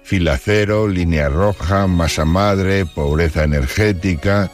[0.03, 4.51] filacero, línea roja, masa madre, pobreza energética,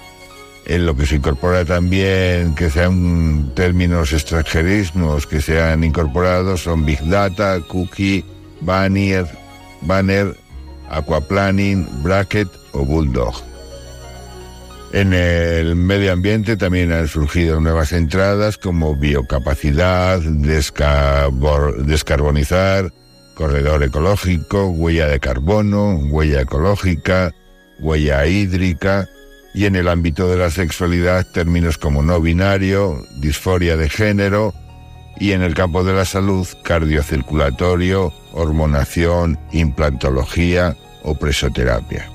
[0.65, 6.85] en lo que se incorpora también, que sean términos extranjerismos que se han incorporado, son
[6.85, 8.23] Big Data, Cookie,
[8.61, 9.25] Banner,
[9.81, 10.35] Banner
[10.89, 13.33] aquaplaning, bracket o bulldog.
[14.93, 22.91] En el medio ambiente también han surgido nuevas entradas como biocapacidad, descarbonizar,
[23.37, 27.35] corredor ecológico, huella de carbono, huella ecológica,
[27.79, 29.07] huella hídrica
[29.53, 34.55] y en el ámbito de la sexualidad términos como no binario, disforia de género
[35.19, 42.09] y en el campo de la salud cardiocirculatorio, hormonación, implantología o presoterapia.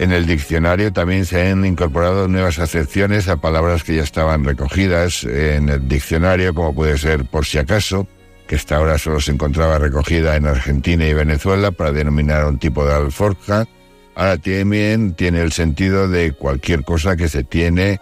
[0.00, 5.22] En el diccionario también se han incorporado nuevas acepciones a palabras que ya estaban recogidas
[5.22, 8.08] en el diccionario, como puede ser por si acaso,
[8.46, 12.84] que hasta ahora solo se encontraba recogida en Argentina y Venezuela para denominar un tipo
[12.84, 13.66] de alforja.
[14.14, 18.00] Ahora también tiene el sentido de cualquier cosa que se tiene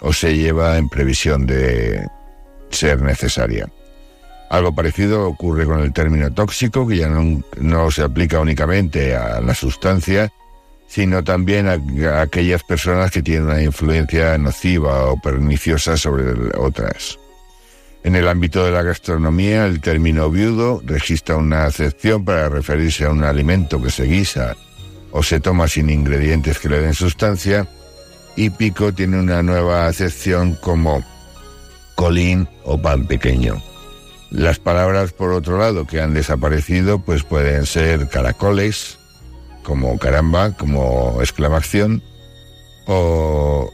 [0.00, 2.06] o se lleva en previsión de
[2.70, 3.68] ser necesaria.
[4.48, 9.40] Algo parecido ocurre con el término tóxico, que ya no, no se aplica únicamente a
[9.40, 10.32] la sustancia,
[10.86, 17.18] sino también a, aquellas personas que tienen una influencia nociva o perniciosa sobre otras.
[18.06, 23.10] En el ámbito de la gastronomía, el término viudo registra una acepción para referirse a
[23.10, 24.56] un alimento que se guisa
[25.10, 27.66] o se toma sin ingredientes que le den sustancia,
[28.36, 31.02] y pico tiene una nueva acepción como
[31.96, 33.60] colín o pan pequeño.
[34.30, 39.00] Las palabras, por otro lado, que han desaparecido, pues pueden ser caracoles,
[39.64, 42.04] como caramba, como exclamación,
[42.86, 43.68] o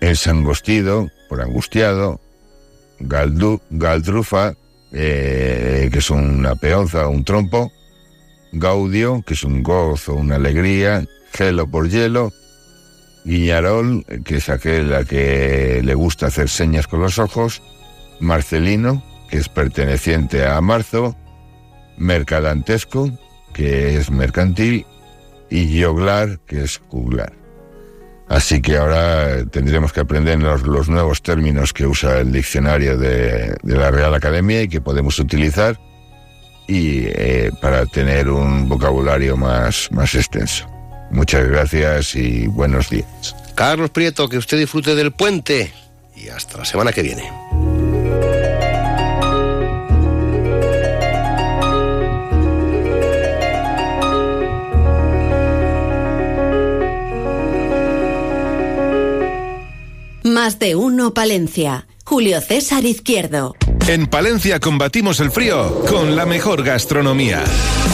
[0.00, 2.20] ensangostido, por angustiado,
[3.00, 4.54] galdrufa,
[4.92, 7.72] eh, que es una peonza o un trompo,
[8.52, 12.32] gaudio, que es un gozo, una alegría, gelo por hielo,
[13.24, 17.62] guiñarol, que es aquel a que le gusta hacer señas con los ojos,
[18.20, 21.16] marcelino, que es perteneciente a marzo,
[21.98, 23.10] mercadantesco,
[23.52, 24.86] que es mercantil,
[25.50, 27.37] y yoglar, que es juglar.
[28.28, 33.90] Así que ahora tendremos que aprender los, nuevos términos que usa el diccionario de, la
[33.90, 35.78] Real Academia y que podemos utilizar
[36.66, 40.68] y eh, para tener un vocabulario más, más extenso.
[41.10, 43.34] Muchas gracias y buenos días.
[43.54, 45.72] Carlos Prieto, que usted disfrute del puente
[46.14, 47.32] y hasta la semana que viene.
[60.38, 61.88] Más de uno Palencia.
[62.04, 63.56] Julio César Izquierdo.
[63.88, 67.42] En Palencia combatimos el frío con la mejor gastronomía.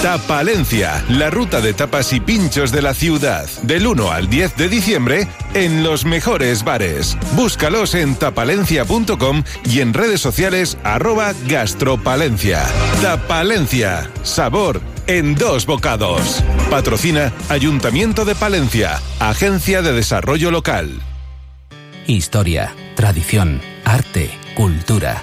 [0.03, 3.49] Tapalencia, la ruta de tapas y pinchos de la ciudad.
[3.63, 7.17] Del 1 al 10 de diciembre en los mejores bares.
[7.33, 12.63] Búscalos en tapalencia.com y en redes sociales arroba gastropalencia.
[13.01, 16.45] Tapalencia, sabor en dos bocados.
[16.69, 21.01] Patrocina Ayuntamiento de Palencia, Agencia de Desarrollo Local.
[22.07, 25.23] Historia, tradición, arte, cultura,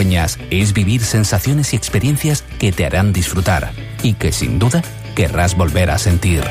[0.49, 4.81] es vivir sensaciones y experiencias que te harán disfrutar y que sin duda
[5.15, 6.43] querrás volver a sentir.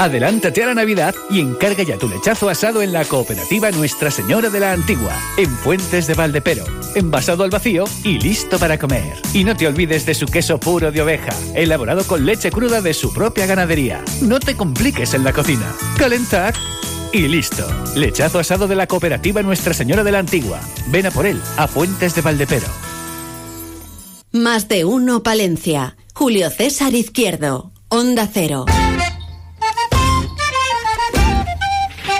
[0.00, 4.50] Adelántate a la Navidad y encarga ya tu lechazo asado en la cooperativa Nuestra Señora
[4.50, 6.64] de la Antigua, en Fuentes de Valdepero,
[6.96, 9.14] envasado al vacío y listo para comer.
[9.32, 12.94] Y no te olvides de su queso puro de oveja, elaborado con leche cruda de
[12.94, 14.02] su propia ganadería.
[14.22, 15.72] No te compliques en la cocina.
[15.96, 16.52] Calentad
[17.12, 17.66] y listo.
[17.94, 20.60] Lechazo asado de la cooperativa Nuestra Señora de la Antigua.
[20.88, 22.66] Ven a por él, a Fuentes de Valdepero.
[24.32, 25.96] Más de uno Palencia.
[26.14, 27.72] Julio César Izquierdo.
[27.88, 28.64] Onda Cero.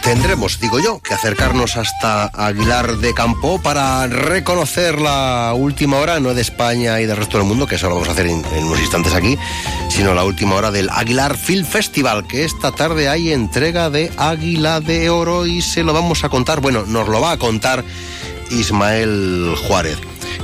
[0.02, 6.34] Tendremos, digo yo, que acercarnos hasta Aguilar de Campo para reconocer la última hora, no
[6.34, 8.80] de España y del resto del mundo, que eso lo vamos a hacer en, unos
[8.80, 9.38] instantes aquí,
[9.92, 14.80] sino la última hora del Aguilar Film Festival, que esta tarde hay entrega de Águila
[14.80, 17.84] de Oro y se lo vamos a contar, bueno, nos lo va a contar
[18.50, 19.98] Ismael Juárez.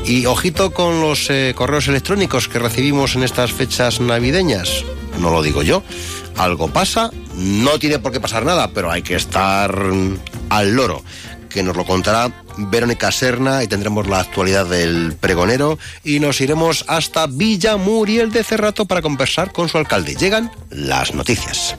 [0.04, 4.84] Y ojito con los eh, correos electrónicos que recibimos en estas fechas navideñas.
[5.18, 5.82] No lo digo yo.
[6.36, 9.74] Algo pasa, no tiene por qué pasar nada, pero hay que estar
[10.50, 11.02] al loro.
[11.48, 16.84] Que nos lo contará Verónica Serna y tendremos la actualidad del pregonero y nos iremos
[16.88, 20.14] hasta Villa Muriel de Cerrato para conversar con su alcalde.
[20.14, 21.76] Llegan las noticias.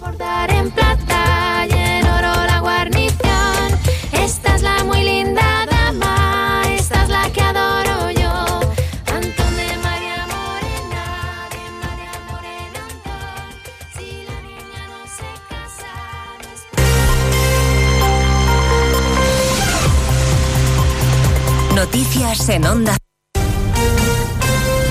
[21.79, 22.97] Noticias en Onda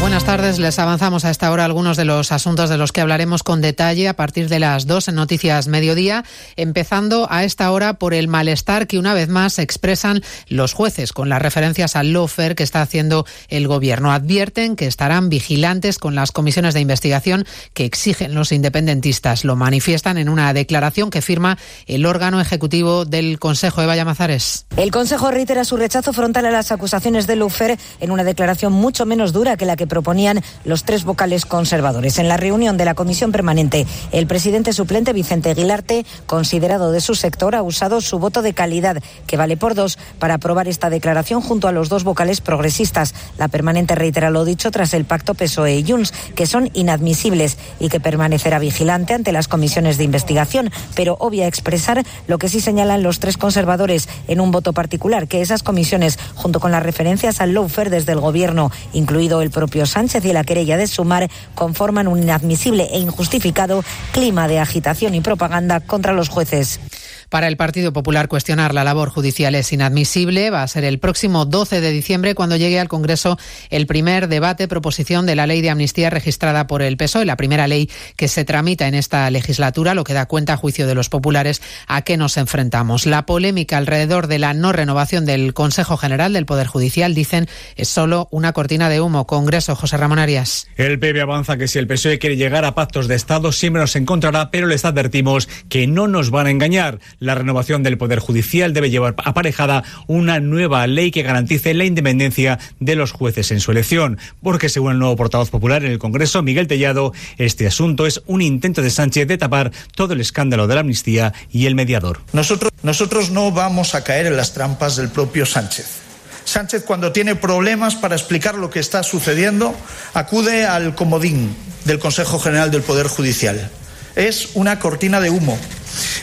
[0.09, 3.43] Buenas tardes, les avanzamos a esta hora algunos de los asuntos de los que hablaremos
[3.43, 6.25] con detalle a partir de las dos en Noticias Mediodía,
[6.57, 11.29] empezando a esta hora por el malestar que una vez más expresan los jueces con
[11.29, 14.11] las referencias al lofer que está haciendo el Gobierno.
[14.11, 17.45] Advierten que estarán vigilantes con las comisiones de investigación
[17.75, 19.45] que exigen los independentistas.
[19.45, 24.65] Lo manifiestan en una declaración que firma el órgano ejecutivo del Consejo, Eva Llamazares.
[24.79, 29.05] El Consejo reitera su rechazo frontal a las acusaciones del lofer en una declaración mucho
[29.05, 32.21] menos dura que la que proponían los tres vocales conservadores.
[32.21, 37.17] En la reunión de la comisión permanente, el presidente suplente Vicente Aguilarte, considerado de su
[37.17, 41.41] sector, ha usado su voto de calidad, que vale por dos, para aprobar esta declaración
[41.41, 43.13] junto a los dos vocales progresistas.
[43.39, 47.89] La permanente reitera lo dicho tras el pacto PSOE y Junts, que son inadmisibles y
[47.89, 53.03] que permanecerá vigilante ante las comisiones de investigación, pero obvia expresar lo que sí señalan
[53.03, 57.53] los tres conservadores en un voto particular, que esas comisiones, junto con las referencias al
[57.53, 62.23] lawfare desde el gobierno, incluido el propio Sánchez y la querella de Sumar conforman un
[62.23, 66.81] inadmisible e injustificado clima de agitación y propaganda contra los jueces.
[67.29, 70.51] Para el Partido Popular cuestionar la labor judicial es inadmisible.
[70.51, 73.39] Va a ser el próximo 12 de diciembre cuando llegue al Congreso
[73.71, 77.69] el primer debate proposición de la ley de amnistía registrada por el PSOE, la primera
[77.69, 81.09] ley que se tramita en esta legislatura, lo que da cuenta a juicio de los
[81.11, 83.05] populares a qué nos enfrentamos.
[83.05, 87.89] La polémica alrededor de la no renovación del Consejo General del Poder Judicial, dicen, es
[87.89, 89.27] solo una cortina de humo.
[89.27, 90.67] Congreso, José Ramón Arias.
[90.77, 93.97] El PP avanza que si el PSOE quiere llegar a pactos de Estado siempre nos
[93.97, 96.99] encontrará, pero les advertimos que no nos van a engañar.
[97.21, 102.61] La renovación del Poder Judicial debe llevar aparejada una nueva ley que garantice la independencia
[102.79, 106.43] de los jueces en su elección, porque según el nuevo portavoz popular en el Congreso,
[106.43, 110.77] Miguel Tellado, este asunto es un intento de Sánchez de tapar todo el escándalo de
[110.77, 112.21] la amnistía y el mediador.
[112.33, 116.03] Nosotros, nosotros no vamos a caer en las trampas del propio Sánchez.
[116.45, 119.75] Sánchez cuando tiene problemas para explicar lo que está sucediendo
[120.15, 121.55] acude al comodín
[121.85, 123.71] del Consejo General del Poder Judicial.
[124.15, 125.59] Es una cortina de humo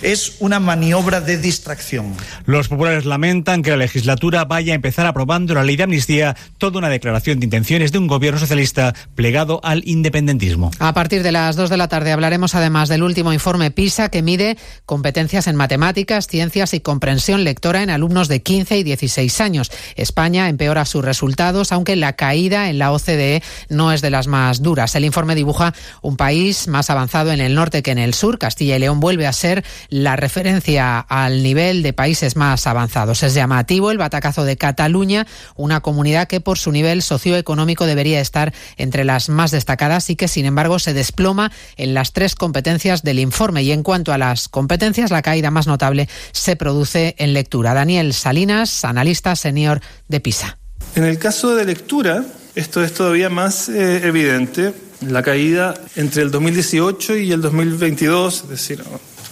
[0.02, 2.16] es una maniobra de distracción.
[2.46, 6.80] Los populares lamentan que la legislatura vaya a empezar aprobando la ley de amnistía, toda
[6.80, 10.72] una declaración de intenciones de un gobierno socialista plegado al independentismo.
[10.80, 14.22] A partir de las 2 de la tarde hablaremos además del último informe PISA que
[14.22, 19.72] mide competencias en matemáticas, ciencias y comprensión lectora en alumnos de 15 y 16 años.
[19.96, 24.62] España empeora sus resultados, aunque la caída en la OCDE no es de las más
[24.62, 24.96] duras.
[24.96, 28.40] El informe dibuja un país más avanzado en el norte que en el sur.
[28.40, 33.24] Castilla y León vuelve a ser la referencia al nivel de países más avanzados.
[33.24, 38.54] Es llamativo el batacazo de Cataluña, una comunidad que por su nivel socioeconómico debería estar
[38.78, 43.20] entre las más destacadas y que sin embargo se desploma en las tres competencias del
[43.20, 43.64] informe.
[43.64, 47.74] Y en cuanto a las competencias, la caída más notable se produce en lectura.
[47.74, 50.58] Daniel Salinas, analista senior de PISA.
[50.96, 52.24] En el caso de lectura,
[52.56, 54.74] esto es todavía más eh, evidente.
[55.02, 58.84] La caída entre el 2018 y el 2022, es decir,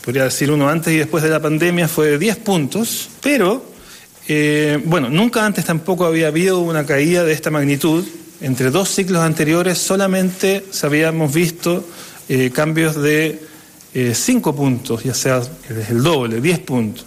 [0.04, 3.64] podría decir uno antes y después de la pandemia, fue de 10 puntos, pero,
[4.28, 8.06] eh, bueno, nunca antes tampoco había habido una caída de esta magnitud.
[8.41, 11.86] Entre dos ciclos anteriores solamente habíamos visto
[12.28, 13.41] eh, cambios de
[14.14, 15.41] 5 eh, puntos, ya sea
[15.89, 17.06] el doble, 10 puntos.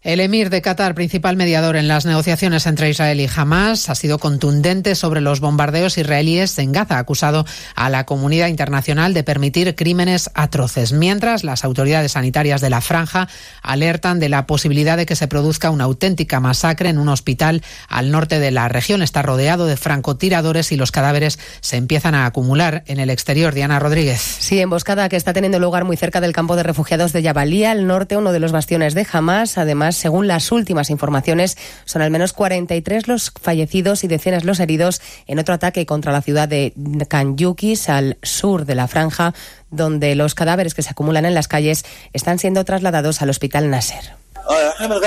[0.00, 4.20] El emir de Qatar, principal mediador en las negociaciones entre Israel y Hamas, ha sido
[4.20, 7.44] contundente sobre los bombardeos israelíes en Gaza, acusado
[7.74, 13.28] a la comunidad internacional de permitir crímenes atroces, mientras las autoridades sanitarias de la franja
[13.60, 18.12] alertan de la posibilidad de que se produzca una auténtica masacre en un hospital al
[18.12, 19.02] norte de la región.
[19.02, 23.52] Está rodeado de francotiradores y los cadáveres se empiezan a acumular en el exterior.
[23.52, 24.20] Diana Rodríguez.
[24.20, 27.88] Sí, emboscada que está teniendo lugar muy cerca del campo de refugiados de Yabalía, al
[27.88, 29.58] norte, uno de los bastiones de Hamas.
[29.58, 35.00] Además, según las últimas informaciones, son al menos 43 los fallecidos y decenas los heridos
[35.26, 36.72] en otro ataque contra la ciudad de
[37.08, 39.34] Kanyukis, al sur de la franja,
[39.70, 44.18] donde los cadáveres que se acumulan en las calles están siendo trasladados al hospital Nasser.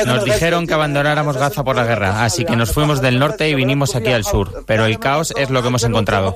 [0.05, 3.55] Nos dijeron que abandonáramos Gaza por la guerra, así que nos fuimos del norte y
[3.55, 6.36] vinimos aquí al sur, pero el caos es lo que hemos encontrado.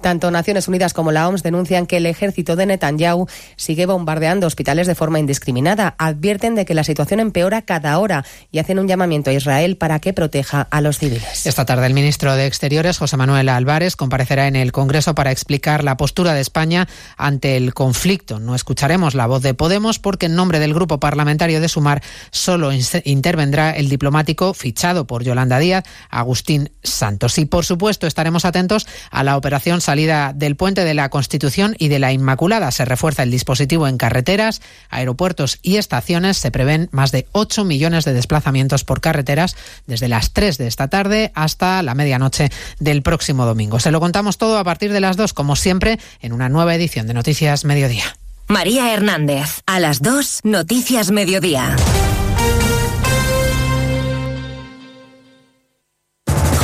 [0.00, 3.26] Tanto Naciones Unidas como la OMS denuncian que el ejército de Netanyahu
[3.56, 5.94] sigue bombardeando hospitales de forma indiscriminada.
[5.98, 9.98] Advierten de que la situación empeora cada hora y hacen un llamamiento a Israel para
[9.98, 11.46] que proteja a los civiles.
[11.46, 15.84] Esta tarde el ministro de Exteriores, José Manuel Álvarez, comparecerá en el Congreso para explicar
[15.84, 18.40] la postura de España ante el conflicto.
[18.40, 22.70] No escucharemos la voz de Podemos porque en nombre del grupo parlamentario de Sumar solo
[23.04, 27.38] intervendrá el diplomático fichado por Yolanda Díaz, Agustín Santos.
[27.38, 31.88] Y por supuesto estaremos atentos a la operación salida del puente de la Constitución y
[31.88, 32.70] de la Inmaculada.
[32.70, 36.36] Se refuerza el dispositivo en carreteras, aeropuertos y estaciones.
[36.36, 39.56] Se prevén más de 8 millones de desplazamientos por carreteras
[39.88, 43.80] desde las 3 de esta tarde hasta la medianoche del próximo domingo.
[43.80, 47.08] Se lo contamos todo a partir de las 2, como siempre, en una nueva edición
[47.08, 48.16] de Noticias Mediodía.
[48.46, 51.74] María Hernández, a las 2, Noticias Mediodía.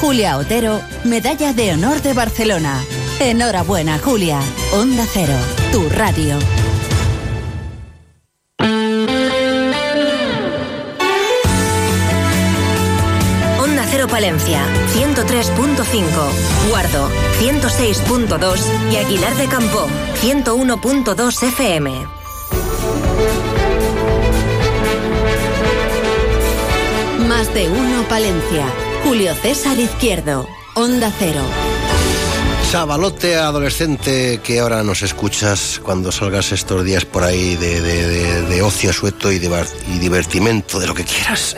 [0.00, 2.24] Julia Otero, Medalla de Honor de Barcelona.
[2.24, 2.82] Barcelona.
[3.20, 4.40] Enhorabuena, Julia.
[4.72, 5.34] Onda Cero,
[5.70, 6.36] tu radio.
[13.62, 14.62] Onda Cero Palencia,
[14.94, 16.70] 103.5.
[16.70, 18.92] Guardo, 106.2.
[18.92, 19.86] Y Aguilar de Campo,
[20.22, 22.06] 101.2 FM.
[27.28, 28.66] Más de uno Palencia.
[29.04, 30.48] Julio César Izquierdo.
[30.74, 31.42] Onda Cero.
[32.72, 39.30] Chavalote adolescente que ahora nos escuchas cuando salgas estos días por ahí de, ocio sueto
[39.30, 41.54] y, y divertimento, de lo que quieras.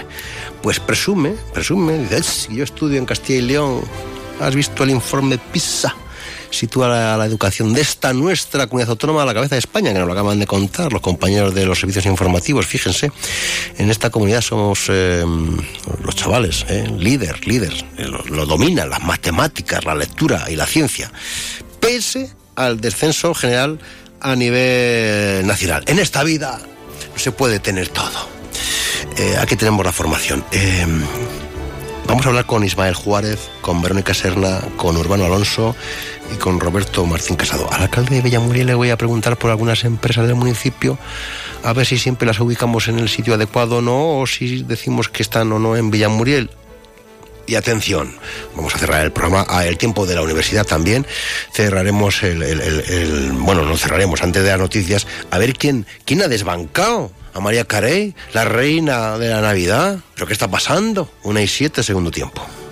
[0.61, 3.81] Pues presume, presume, dices, yo estudio en Castilla y León,
[4.41, 5.95] ¿has visto el informe PISA?
[6.51, 9.99] Sitúa la, la, educación de esta nuestra comunidad autónoma a la cabeza de España, que
[9.99, 12.67] nos lo acaban de contar los compañeros de los servicios informativos.
[12.67, 13.11] Fíjense,
[13.79, 15.25] en esta comunidad somos eh,
[16.03, 20.67] los chavales, eh, líder, líder, eh, lo, lo dominan las matemáticas, la lectura y la
[20.67, 21.11] ciencia,
[21.81, 23.79] pese al descenso general
[24.21, 25.85] a nivel nacional.
[25.87, 26.61] En esta vida
[27.17, 28.37] se puede tener todo.
[29.19, 30.45] Eh, aquí tenemos la formación.
[30.53, 30.87] Eh,
[32.07, 35.75] vamos a hablar con Ismael Juárez, con Verónica Serna, con Urbano Alonso
[36.33, 37.73] y con Roberto Martín Casado.
[37.73, 40.99] Al alcalde de Villamuriel le voy a preguntar por algunas empresas del municipio,
[41.63, 45.09] a ver si siempre las ubicamos en el sitio adecuado o no, o si decimos
[45.09, 46.51] que están o no en Villamuriel.
[47.49, 48.13] Y atención,
[48.57, 51.07] vamos a cerrar el programa a el tiempo de la universidad también.
[51.53, 57.13] Cerraremos el bueno, no cerraremos antes de las noticias, a ver quién, quién ha desbancado
[57.35, 59.99] a María Carey, la reina de la Navidad.
[60.15, 61.09] ¿Pero qué está pasando?
[61.23, 62.45] Una y siete, segundo tiempo.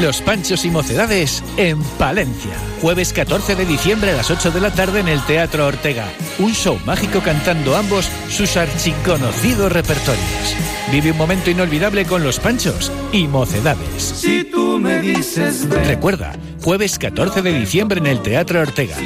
[0.00, 2.52] Los Panchos y Mocedades en Palencia.
[2.80, 6.06] Jueves 14 de diciembre a las 8 de la tarde en el Teatro Ortega.
[6.38, 10.56] Un show mágico cantando ambos sus archiconocidos repertorios.
[10.90, 14.02] Vive un momento inolvidable con Los Panchos y Mocedades.
[14.02, 15.84] Si tú me dices ven.
[15.84, 16.32] Recuerda,
[16.62, 18.96] jueves 14 de diciembre en el Teatro Ortega.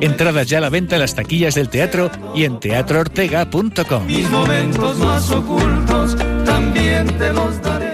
[0.00, 4.06] Entradas ya a la venta en las taquillas del teatro y en teatroortega.com.
[4.06, 7.93] Mis momentos más ocultos también te los daré.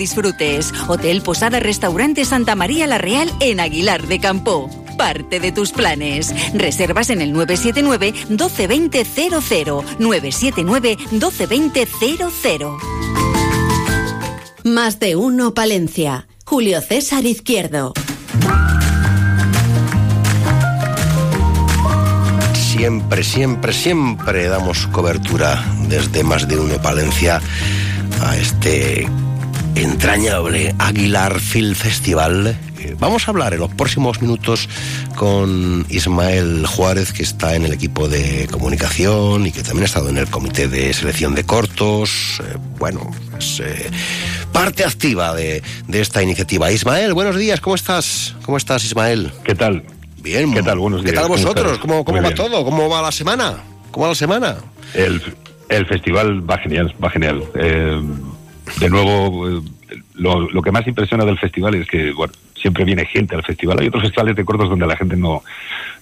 [0.00, 0.72] disfrutes.
[0.88, 4.68] Hotel Posada Restaurante Santa María La Real en Aguilar de Campo.
[4.98, 6.34] Parte de tus planes.
[6.54, 11.86] Reservas en el 979 1220 00 979 1220
[12.42, 12.78] 00.
[14.64, 16.26] Más de uno, Palencia.
[16.44, 17.92] Julio César Izquierdo.
[22.80, 27.38] siempre, siempre, siempre damos cobertura desde más de uno Palencia
[28.22, 29.06] a este
[29.74, 32.56] entrañable Aguilar Film Festival.
[32.78, 34.68] Eh, Vamos a hablar en los próximos minutos
[35.16, 40.08] con Ismael Juárez, que está en el equipo de comunicación y que también ha estado
[40.08, 42.40] en el comité de selección de cortos.
[42.44, 43.90] Eh, bueno, es eh,
[44.52, 46.70] parte activa de, de esta iniciativa.
[46.72, 48.34] Ismael, buenos días, ¿cómo estás?
[48.44, 49.30] ¿Cómo estás, Ismael?
[49.44, 49.82] ¿Qué tal?
[50.22, 50.52] Bien.
[50.52, 50.78] ¿Qué tal?
[50.78, 51.22] Buenos ¿Qué días.
[51.22, 51.78] tal ¿Cómo vosotros?
[51.78, 52.34] ¿Cómo, cómo va bien.
[52.34, 52.64] todo?
[52.64, 53.54] ¿Cómo va la semana?
[53.90, 54.56] ¿Cómo va la semana?
[54.94, 55.22] El,
[55.68, 57.42] el festival va genial, va genial.
[57.54, 58.00] Eh,
[58.78, 59.62] de nuevo, eh,
[60.14, 63.78] lo, que más impresiona del festival es que bueno, siempre viene gente al festival.
[63.80, 65.42] Hay otros festivales de cortos donde la gente no,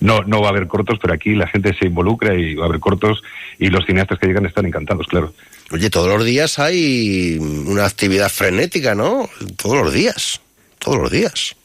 [0.01, 2.69] no, no va a ver cortos, pero aquí la gente se involucra y va a
[2.69, 3.23] ver cortos
[3.59, 5.33] y los cineastas que llegan están encantados, claro.
[5.71, 9.29] Oye, todos los días hay una actividad frenética, ¿no?
[9.57, 10.41] Todos los días.
[10.79, 11.57] Todos los días.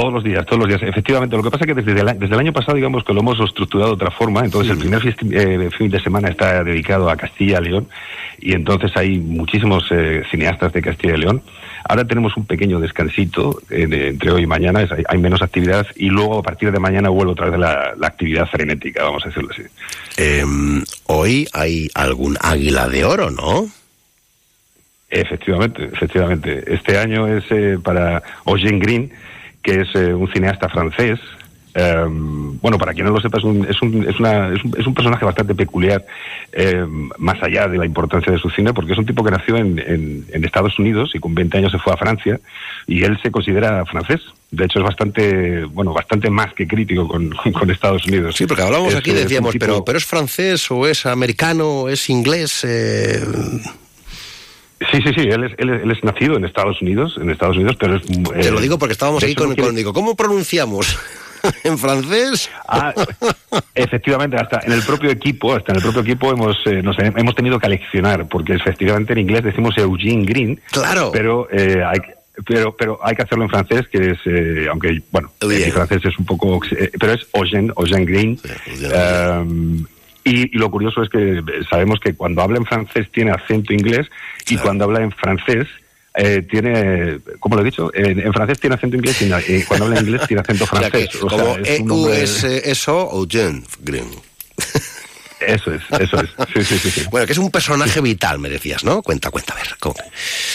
[0.00, 0.82] Todos los días, todos los días.
[0.82, 3.20] Efectivamente, lo que pasa es que desde el, desde el año pasado, digamos que lo
[3.20, 4.44] hemos estructurado de otra forma.
[4.44, 7.88] Entonces, el primer fiesti- eh, fin de semana está dedicado a Castilla y León
[8.40, 11.42] y entonces hay muchísimos eh, cineastas de Castilla y León.
[11.88, 15.42] Ahora tenemos un pequeño descansito eh, de- entre hoy y mañana, es- hay, hay menos
[15.42, 19.24] actividad y luego a partir de mañana vuelve otra vez la, la actividad frenética, vamos
[19.24, 19.62] a decirlo así.
[20.16, 23.66] Em, hoy hay algún águila de oro, ¿no?
[25.10, 26.62] Efectivamente, efectivamente.
[26.66, 29.10] Este año es eh, para Eugene Green,
[29.68, 31.18] que es eh, un cineasta francés.
[31.74, 34.74] Em, bueno, para quien no lo sepa, es un, es un, es una- es un-
[34.78, 36.04] es un personaje bastante peculiar,
[36.50, 39.56] em, más allá de la importancia de su cine, porque es un tipo que nació
[39.58, 42.40] en, en- en Estados Unidos y con 20 años se fue a Francia,
[42.86, 44.20] y él se considera francés.
[44.50, 48.34] De hecho, es bastante, bueno, bastante más que crítico con, con Estados Unidos.
[48.34, 51.88] Sí, porque hablamos aquí, eh, decíamos, tipo- pero, pero es francés o es americano o
[51.90, 52.64] es inglés.
[54.80, 57.30] Eh, Sí, sí, sí, él es, él, es- él es nacido en Estados Unidos, en
[57.30, 58.02] Estados Unidos, pero es...
[58.06, 60.98] Te eh, lo digo porque estábamos hecho, con, no quiere- con- digo, ¿cómo pronunciamos?
[61.64, 62.50] ¿En francés?
[62.68, 62.92] Ah,
[63.74, 67.12] efectivamente, hasta en el propio equipo, hasta en el propio equipo hemos eh, nos he-
[67.16, 71.98] hemos tenido que aleccionar, porque efectivamente en inglés decimos Eugene Green, claro, pero eh, hay
[72.46, 76.18] pero pero hay que hacerlo en francés, que es eh, aunque bueno, mi francés es
[76.18, 78.40] un poco, eh, pero es Eugene, Eugene Green.
[79.40, 79.86] Um,
[80.24, 84.06] y, y lo curioso es que sabemos que cuando habla en francés tiene acento inglés
[84.48, 85.66] y cuando habla en francés
[86.14, 89.86] eh, tiene, como lo he dicho, en, en francés tiene acento inglés y eh, cuando
[89.86, 91.14] habla en inglés tiene acento O francés.
[91.22, 94.08] O sea, como es un nombre- E-U-S-S-O, Eugene Green.
[95.40, 96.30] Eso es, eso es.
[96.52, 96.90] Sí, sí, sí.
[96.90, 97.04] sí.
[97.12, 99.02] Bueno, que es un personaje vital, me decías, ¿no?
[99.02, 99.94] Cuenta, cuenta, a ver, ¿cómo?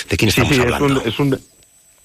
[0.10, 1.02] ¿de quién Sí, estamos sí, es hablando?
[1.02, 1.40] un, es un-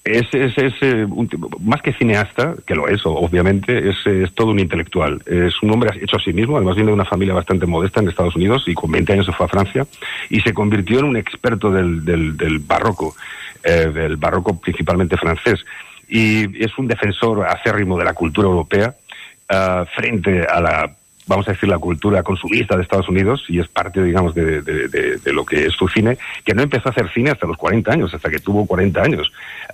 [0.03, 1.29] es, es- es, eh, un
[1.61, 5.21] más que cineasta, que lo es, obviamente, es, es todo un intelectual.
[5.25, 8.07] Es un hombre hecho a sí mismo, además viene de una familia bastante modesta en
[8.09, 9.85] Estados Unidos y con 20 años se fue a Francia
[10.29, 13.15] y se convirtió en un experto del, del, del barroco,
[13.63, 15.63] eh, del barroco principalmente francés.
[16.07, 18.95] Y es un defensor acérrimo de la cultura europea
[19.49, 20.91] ah, frente a la
[21.29, 25.45] vamos a decir, la cultura consumista de Estados Unidos y es parte, digamos, de, lo
[25.45, 28.29] que es su cine, que no empezó a hacer cine hasta los 40 años, hasta
[28.29, 29.31] que tuvo 40 años,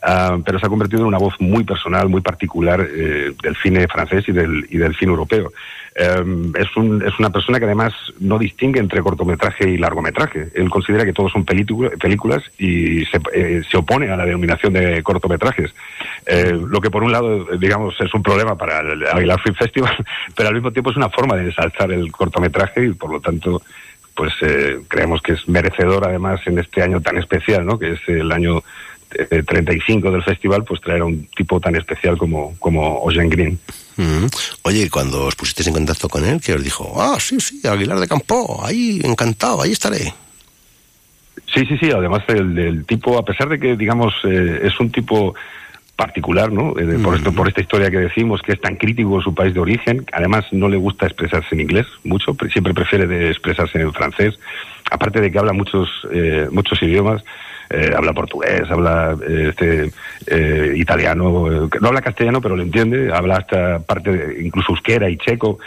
[0.08, 3.88] Ah, pero se ha convertido en una voz muy personal, muy particular eh, del cine
[3.88, 5.52] francés y del, y del cine europeo.
[5.98, 10.50] Eh, es, un- es una persona que además no distingue entre cortometraje y largometraje.
[10.54, 14.74] Él considera que todos son película- películas y se, eh, se opone a la denominación
[14.74, 15.74] de cortometrajes.
[16.26, 19.56] Eh, lo que por un lado, eh, digamos, es un problema para el Aguilar Film
[19.56, 19.96] Festival,
[20.36, 23.62] pero al mismo tiempo es una forma de ensalzar el cortometraje y por lo tanto
[24.14, 27.78] pues eh, creemos que es merecedor además en este año tan especial, ¿no?
[27.80, 28.62] que es el año
[29.12, 33.60] eh, 35 del festival, pues traer a un tipo tan especial como, como Eugene Green.
[33.98, 34.26] Mm.
[34.64, 38.00] Oye, cuando os pusisteis en contacto con él, que os dijo, ah, sí, sí, Aguilar
[38.00, 40.14] de Campo, ahí, encantado, ahí estaré.
[41.54, 41.92] Sí, sí, sí.
[41.92, 45.34] Además, el, el tipo, a pesar de que, digamos, eh, es un tipo
[45.96, 46.78] particular, ¿no?
[46.78, 49.62] Eh, por, esto, por esta historia que decimos, que es tan crítico su país de
[49.62, 50.06] origen.
[50.12, 54.38] Además, no le gusta expresarse en inglés mucho, pre- siempre prefiere de expresarse en francés.
[54.92, 57.24] Aparte de que habla muchos, eh, muchos idiomas.
[57.70, 59.92] Eh, habla portugués, habla eh, este,
[60.28, 65.10] eh, italiano, eh, no habla castellano, pero lo entiende, habla hasta parte, de- incluso euskera
[65.10, 65.60] y checo,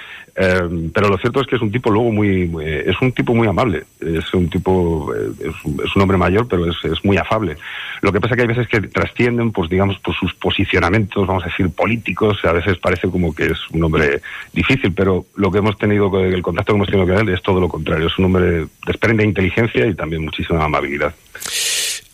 [0.95, 3.49] pero lo cierto es que es un tipo luego muy, muy- es un tipo muy
[3.49, 5.49] amable, es un tipo, es,
[5.85, 7.57] es un hombre mayor, pero es, es muy afable.
[8.03, 11.47] Lo que pasa que hay veces que trascienden, pues digamos, por sus posicionamientos, vamos a
[11.47, 14.21] decir, políticos, a veces parece como que es un hombre
[14.53, 17.59] difícil, pero lo que hemos tenido, el contacto que hemos tenido con él es todo
[17.61, 21.13] lo contrario, es un hombre, desprende inteligencia y también muchísima amabilidad.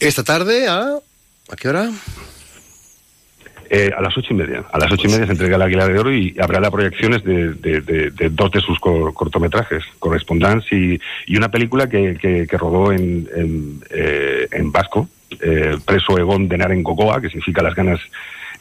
[0.01, 0.81] Esta tarde, ¿a,
[1.51, 1.91] ¿a qué hora?
[3.71, 4.65] Eh, a las ocho y media.
[4.73, 7.25] A las ocho y media se entrega el Águila de Oro y habrá las proyecciones
[7.25, 12.17] de, de- de- de dos de sus cor- cortometrajes, Correspondance y, y una película que,
[12.21, 15.09] que- que rodó en, en, eh, en vasco,
[15.41, 18.01] eh, Preso Egon de Naren Gogoa, que significa las ganas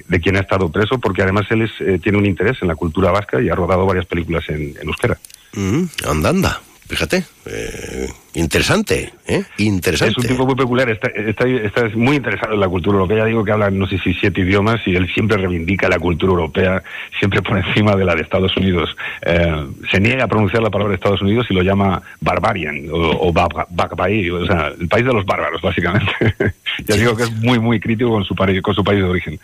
[0.08, 2.76] de quien ha estado preso, porque además él es, eh, tiene un interés en la
[2.76, 5.18] cultura vasca y ha rodado varias películas en, en euskera.
[5.54, 6.62] Mm, anda, anda.
[6.88, 9.44] Fíjate, eh, interesante, ¿eh?
[9.58, 10.12] Interesante.
[10.12, 13.20] Es un tipo muy peculiar, está, está, está muy interesado en la cultura europea.
[13.20, 16.32] Ya digo que habla, no sé si siete idiomas y él siempre reivindica la cultura
[16.32, 16.84] europea,
[17.20, 18.96] siempre por encima de la de Estados Unidos.
[19.22, 23.34] Eh, se niega a pronunciar la palabra Estados Unidos y lo llama barbarian o, o
[23.34, 26.12] Bagbaí, o sea, el país de los bárbaros, básicamente.
[26.86, 29.40] ya digo que es muy, muy crítico con su, con su país de origen.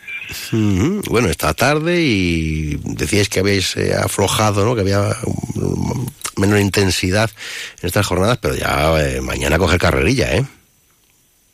[0.52, 1.02] Mm.
[1.10, 4.76] Bueno, esta tarde y decíais que habéis eh, aflojado, ¿no?
[4.76, 5.02] Que había
[5.56, 6.06] um,
[6.38, 7.30] menor intensidad
[7.82, 10.44] en estas jornadas, pero ya eh, mañana a coger carrerilla, ¿eh?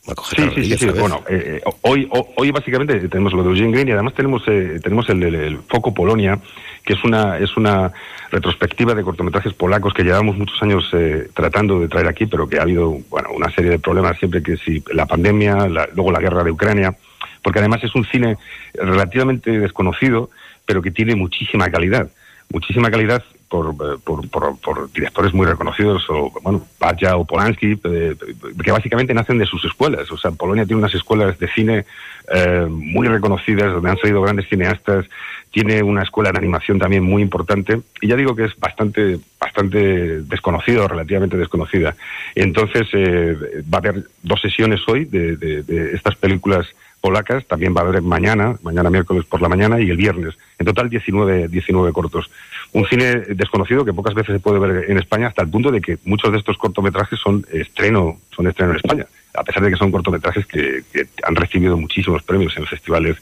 [0.07, 0.99] Va a coger sí, carrerilla, sí, sí, sí.
[0.99, 5.09] Bueno, eh, hoy, hoy básicamente tenemos lo de Eugene Green y además tenemos eh, tenemos
[5.09, 6.39] el, el, el, Foco Polonia,
[6.83, 7.91] que es una es una
[8.31, 12.59] retrospectiva de cortometrajes polacos que llevamos muchos años eh, tratando de traer aquí, pero que
[12.59, 16.19] ha habido bueno una serie de problemas siempre que si la pandemia, la, luego la
[16.19, 16.95] guerra de Ucrania,
[17.41, 18.37] porque además es un cine
[18.73, 20.29] relativamente desconocido,
[20.65, 22.09] pero que tiene muchísima calidad
[22.51, 28.15] muchísima calidad por, por, por, por, directores muy reconocidos, o bueno, Baja o Polanski, eh,
[28.63, 30.11] que básicamente nacen de sus escuelas.
[30.11, 31.85] O sea, Polonia tiene unas escuelas de cine
[32.33, 35.05] eh, muy reconocidas, donde han salido grandes cineastas,
[35.51, 40.21] tiene una escuela de animación también muy importante, y ya digo que es bastante, bastante
[40.23, 41.95] desconocido, relativamente desconocida.
[42.33, 46.67] Entonces, eh, va a haber dos sesiones hoy de estas películas
[47.05, 50.33] polacas, también va a haber mañana, mañana miércoles por la mañana y el viernes.
[50.57, 52.31] En total 19, 19 cortos.
[52.73, 55.81] Un cine desconocido que pocas veces se puede ver en España hasta el punto de
[55.81, 59.77] que muchos de estos cortometrajes son estreno, son estreno en España, a pesar de que
[59.77, 63.17] son cortometrajes que, que han recibido muchísimos premios en festivales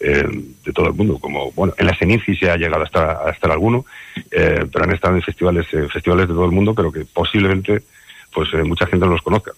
[0.00, 0.26] eh,
[0.64, 3.30] de todo el mundo, como bueno, en la Seninci se ha llegado a estar, a
[3.30, 3.84] estar alguno,
[4.32, 7.82] eh, pero han estado en festivales, festivales de todo el mundo, pero que posiblemente
[8.32, 9.52] pues eh, mucha gente no los conozca.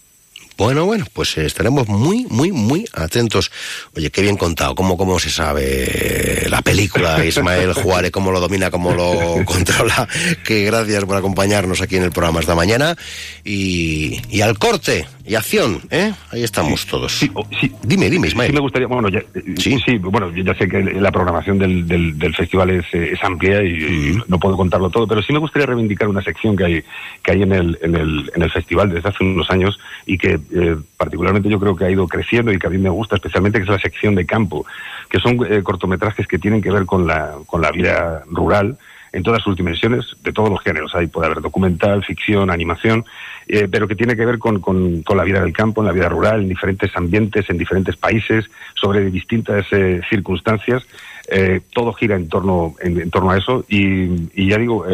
[0.63, 3.51] Bueno, bueno, pues eh, estaremos muy, muy, muy atentos.
[3.97, 8.71] Oye, qué bien contado, cómo, cómo se sabe la película, Ismael Juárez, cómo lo domina,
[8.71, 10.07] cómo lo controla.
[10.45, 12.97] Que gracias por acompañarnos aquí en el programa esta mañana.
[13.45, 16.13] Y, y al corte, y acción, ¿eh?
[16.31, 17.13] Ahí estamos sí, todos.
[17.13, 18.51] Sí, sí, dime, dime, Ismael.
[18.51, 19.23] Sí, me gustaría, bueno, ya,
[19.57, 19.79] sí.
[19.85, 23.73] sí, bueno, ya sé que la programación del, del, del festival es, es, amplia y,
[23.73, 24.13] mm.
[24.13, 26.85] y, no puedo contarlo todo, pero sí me gustaría reivindicar una sección que hay,
[27.23, 30.41] que hay en, el, en, el, en el festival desde hace unos años y que
[30.55, 33.59] eh, particularmente yo creo que ha ido creciendo y que a mí me gusta especialmente,
[33.59, 34.67] que es la sección de campo,
[35.09, 38.79] que son eh, cortometrajes que tienen que ver con la, con la vida rural
[39.13, 40.95] en todas sus dimensiones, de todos los géneros.
[40.95, 43.05] Ahí puede haber documental, ficción, animación,
[43.47, 45.93] eh, pero que tiene que ver con, con, con, la vida del campo, en la
[45.93, 50.87] vida rural, en diferentes ambientes, en diferentes países, sobre distintas eh, circunstancias.
[51.29, 54.85] Eh, todo gira en torno, en, en torno a eso y, y ya digo,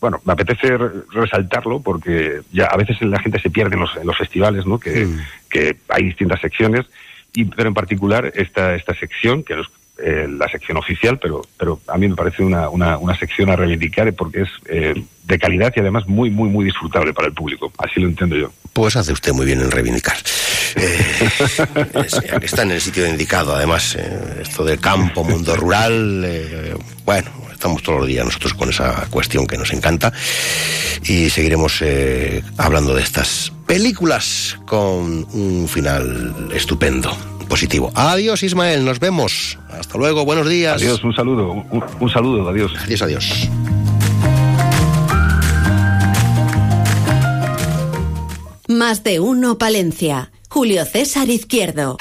[0.00, 0.78] bueno, me apetece
[1.12, 4.78] resaltarlo porque ya a veces la gente se pierde en los, en los festivales, ¿no?
[4.78, 5.20] Que, mm.
[5.50, 6.86] que hay distintas secciones,
[7.34, 9.66] y, pero en particular esta, esta sección, que es
[10.02, 13.56] eh, la sección oficial, pero, pero a mí me parece una, una, una sección a
[13.56, 14.94] reivindicar porque es eh,
[15.24, 17.70] de calidad y además muy, muy, muy disfrutable para el público.
[17.76, 18.50] Así lo entiendo yo.
[18.72, 20.16] Pues hace usted muy bien en reivindicar.
[20.76, 21.30] Eh,
[22.04, 27.30] es, está en el sitio indicado, además, eh, esto del campo, mundo rural, eh, bueno,
[27.52, 30.12] estamos todos los días nosotros con esa cuestión que nos encanta
[31.02, 31.82] y seguiremos
[32.56, 37.16] hablando de estas películas con un final estupendo,
[37.48, 37.90] positivo.
[37.94, 39.58] Adiós Ismael, nos vemos.
[39.70, 40.80] Hasta luego, buenos días.
[40.80, 42.72] Adiós, un saludo, un, un saludo, adiós.
[42.84, 43.48] Adiós, adiós.
[48.70, 50.30] Más de uno Palencia.
[50.48, 51.96] Julio César Izquierdo.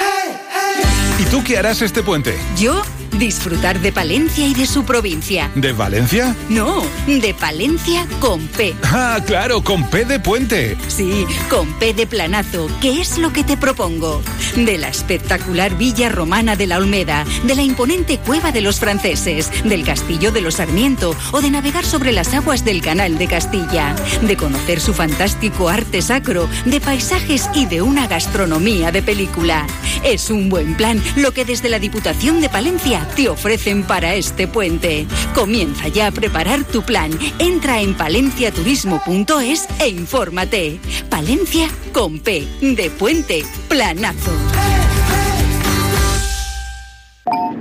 [1.17, 2.37] ¿Y tú qué harás este puente?
[2.59, 2.83] Yo
[3.17, 5.49] disfrutar de Palencia y de su provincia.
[5.55, 6.35] ¿De Valencia?
[6.49, 8.75] No, de Palencia con P.
[8.83, 10.77] Ah, claro, con P de puente.
[10.87, 14.21] Sí, con P de planazo, que es lo que te propongo.
[14.55, 19.51] De la espectacular villa romana de la Olmeda, de la imponente cueva de los franceses,
[19.63, 23.95] del castillo de los Sarmiento o de navegar sobre las aguas del canal de Castilla,
[24.21, 29.65] de conocer su fantástico arte sacro, de paisajes y de una gastronomía de película.
[30.03, 34.47] Es un buen plan lo que desde la Diputación de Palencia te ofrecen para este
[34.47, 35.05] puente.
[35.35, 37.11] Comienza ya a preparar tu plan.
[37.39, 40.79] Entra en palenciaturismo.es e infórmate.
[41.09, 44.31] Palencia con P de puente planazo.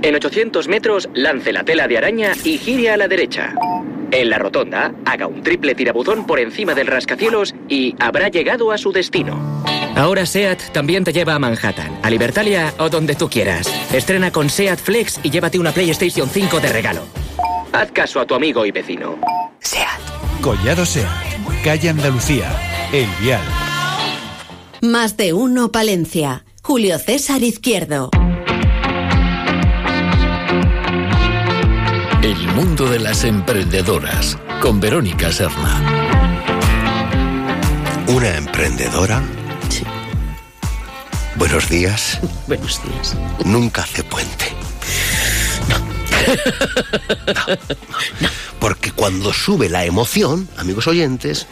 [0.01, 3.53] En 800 metros lance la tela de araña y gire a la derecha.
[4.11, 8.77] En la rotonda, haga un triple tirabuzón por encima del rascacielos y habrá llegado a
[8.77, 9.58] su destino.
[9.99, 13.67] Ahora SEAT también te lleva a Manhattan, a Libertalia o donde tú quieras.
[13.91, 17.01] Estrena con SEAT Flex y llévate una PlayStation 5 de regalo.
[17.73, 19.19] Haz caso a tu amigo y vecino.
[19.59, 20.39] SEAT.
[20.41, 21.05] Collado SEAT.
[21.65, 22.49] Calle Andalucía.
[22.93, 23.41] El Vial.
[24.81, 26.45] Más de uno Palencia.
[26.63, 28.09] Julio César Izquierdo.
[32.23, 35.81] El mundo de las emprendedoras con Verónica Serna.
[38.07, 39.21] ¿Una emprendedora?
[41.39, 42.19] Buenos días.
[42.47, 43.15] Buenos días.
[43.45, 44.45] Nunca hace puente.
[45.69, 45.77] No.
[48.59, 51.47] Porque cuando sube la emoción, amigos oyentes,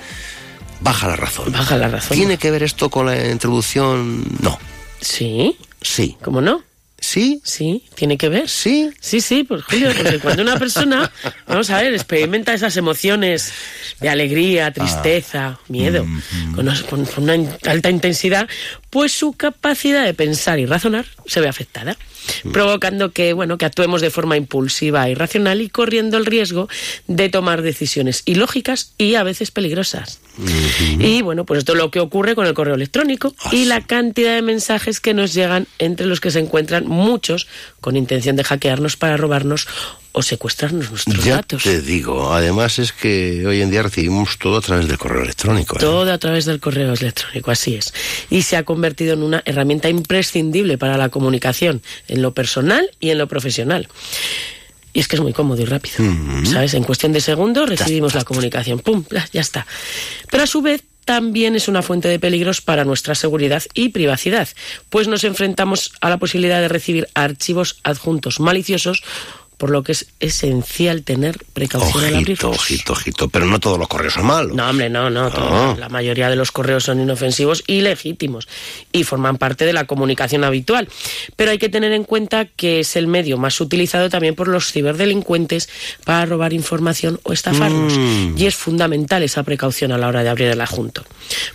[0.81, 1.53] baja la razón.
[1.53, 2.17] Baja la razón.
[2.17, 4.25] ¿Tiene que ver esto con la introducción?
[4.41, 4.59] No.
[4.99, 5.57] Sí.
[5.81, 6.17] Sí.
[6.21, 6.67] ¿Cómo no?
[6.99, 7.41] ¿Sí?
[7.43, 8.49] Sí, tiene que ver.
[8.49, 8.91] ¿Sí?
[8.99, 11.09] Sí, sí, pues Julio, porque cuando una persona,
[11.47, 13.53] vamos a ver, experimenta esas emociones
[14.01, 15.59] de alegría, tristeza, ah.
[15.67, 18.49] miedo, mm, con, una, con, una, alta intensidad,
[18.89, 21.97] pues su capacidad de pensar y razonar se ve afectada,
[22.43, 22.51] mm.
[22.51, 26.69] provocando que, bueno, que actuemos de forma impulsiva e irracional y corriendo el riesgo
[27.07, 30.19] de tomar decisiones ilógicas y a veces peligrosas.
[30.99, 33.81] Y bueno, pues esto es lo que ocurre con el correo electrónico Ah, y la
[33.81, 37.47] cantidad de mensajes que nos llegan, entre los que se encuentran muchos
[37.81, 39.67] con intención de hackearnos para robarnos
[40.17, 41.61] o secuestrarnos nuestros ya datos.
[41.61, 45.77] te digo, además es que hoy en día recibimos todo a través del correo electrónico.
[45.77, 45.79] ¿eh?
[45.79, 47.93] Todo a través del correo electrónico, así es.
[48.31, 53.11] Y se ha convertido en una herramienta imprescindible para la comunicación, en lo personal y
[53.11, 53.89] en lo profesional.
[54.91, 55.97] Y es que es muy cómodo y rápido.
[56.45, 56.73] ¿Sabes?
[56.73, 58.79] En cuestión de segundos recibimos la comunicación.
[58.79, 59.05] ¡Pum!
[59.31, 59.67] Ya está.
[60.31, 64.49] Pero a su vez también es una fuente de peligros para nuestra seguridad y privacidad,
[64.89, 69.03] pues nos enfrentamos a la posibilidad de recibir archivos adjuntos maliciosos
[69.57, 72.57] por lo que es esencial tener precaución al Ojito, abrirlos.
[72.57, 73.27] ojito, ojito.
[73.29, 74.53] Pero no todos los correos son malos.
[74.55, 75.31] No, hombre, no, no.
[75.31, 78.47] todo- La mayoría de los correos son inofensivos y legítimos
[78.91, 80.87] y forman parte de la comunicación habitual.
[81.35, 84.71] Pero hay que tener en cuenta que es el medio más utilizado también por los
[84.71, 85.69] ciberdelincuentes
[86.05, 87.97] para robar información o estafarnos.
[87.97, 88.37] Mm.
[88.37, 91.03] Y es fundamental esa precaución a la hora de abrir el adjunto.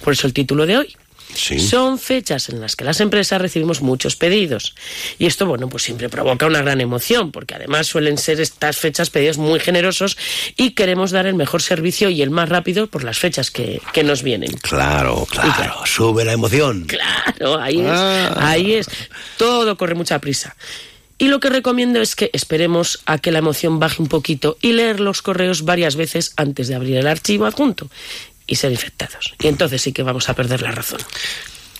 [0.03, 0.97] Por eso el título de hoy.
[1.35, 4.75] Son fechas en las que las empresas recibimos muchos pedidos.
[5.19, 9.11] Y esto, bueno, pues siempre provoca una gran emoción, porque además suelen ser estas fechas
[9.11, 10.17] pedidos muy generosos
[10.57, 14.05] y queremos dar el mejor servicio y el más rápido por las fechas que, que
[14.05, 14.53] nos vienen.
[14.63, 15.87] Claro, claro.
[15.87, 16.87] Sube la emoción.
[16.87, 17.87] Claro, ahí es.
[17.89, 18.35] Ah.
[18.37, 18.87] Ahí es.
[19.37, 20.57] Todo corre mucha prisa.
[21.19, 24.73] Y lo que recomiendo es que esperemos a que la emoción baje un poquito y
[24.73, 27.89] leer los correos varias veces antes de abrir el archivo adjunto
[28.53, 29.35] y ser infectados.
[29.41, 31.01] Y entonces sí que vamos a perder la razón.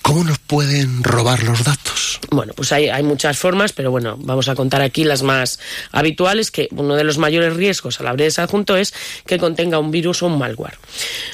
[0.01, 2.19] ¿Cómo nos pueden robar los datos?
[2.31, 5.59] Bueno, pues hay, hay muchas formas, pero bueno, vamos a contar aquí las más
[5.91, 8.93] habituales, que uno de los mayores riesgos al abrir ese adjunto es
[9.27, 10.79] que contenga un virus o un malware.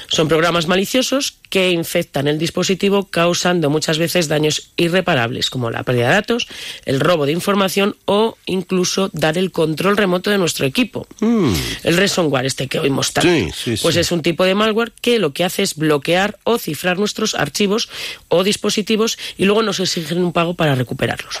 [0.08, 6.08] Son programas maliciosos que infectan el dispositivo causando muchas veces daños irreparables, como la pérdida
[6.08, 6.46] de datos,
[6.86, 11.06] el robo de información o incluso dar el control remoto de nuestro equipo.
[11.20, 14.00] El ransomware, este que oímos tanto, Sí, sí, pues sí.
[14.00, 17.88] es un tipo de malware que lo que hace es bloquear o cifrar nuestros archivos
[18.28, 21.40] o dispositivos y luego nos exigen un pago para recuperarlos.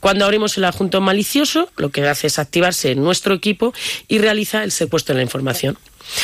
[0.00, 3.72] Cuando abrimos el adjunto malicioso, lo que hace es activarse en nuestro equipo
[4.08, 5.78] y realiza el secuestro de la información.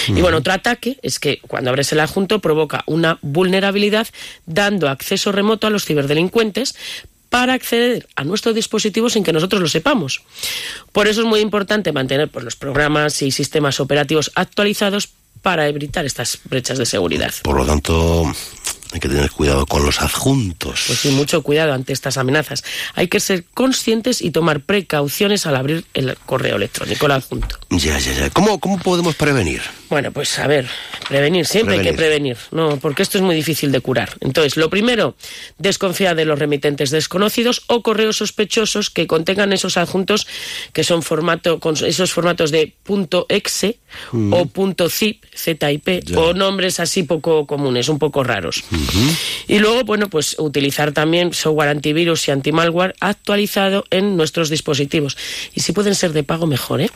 [0.08, 4.08] Y bueno, otro ataque es que cuando abres el adjunto provoca una vulnerabilidad
[4.46, 6.74] dando acceso remoto a los ciberdelincuentes
[7.28, 10.22] para acceder a nuestro dispositivo sin que nosotros lo sepamos.
[10.92, 15.10] Por eso es muy importante mantener pues, los programas y sistemas operativos actualizados
[15.42, 17.32] para evitar estas brechas de seguridad.
[17.42, 18.30] Por lo tanto,
[18.92, 20.84] hay que tener cuidado con los adjuntos.
[20.86, 22.64] Pues sí, mucho cuidado ante estas amenazas.
[22.94, 27.58] Hay que ser conscientes y tomar precauciones al abrir el correo electrónico, el adjunto.
[27.70, 28.30] Ya, ya, ya.
[28.30, 29.62] ¿Cómo, cómo podemos prevenir?
[29.90, 30.66] Bueno, pues a ver,
[31.08, 34.16] prevenir, siempre hay que prevenir, no, porque esto es muy difícil de curar.
[34.20, 35.16] Entonces, lo primero,
[35.58, 40.28] desconfía de los remitentes desconocidos o correos sospechosos que contengan esos adjuntos
[40.72, 42.74] que son formato con esos formatos de
[43.28, 43.78] .exe
[44.12, 44.32] Mm.
[44.32, 44.48] o
[44.88, 46.18] .zip, ZIP Ya.
[46.20, 48.62] o nombres así poco comunes, un poco raros.
[49.48, 55.16] Y luego, bueno, pues utilizar también software antivirus y antimalware actualizado en nuestros dispositivos.
[55.54, 56.90] Y si pueden ser de pago, mejor, ¿eh?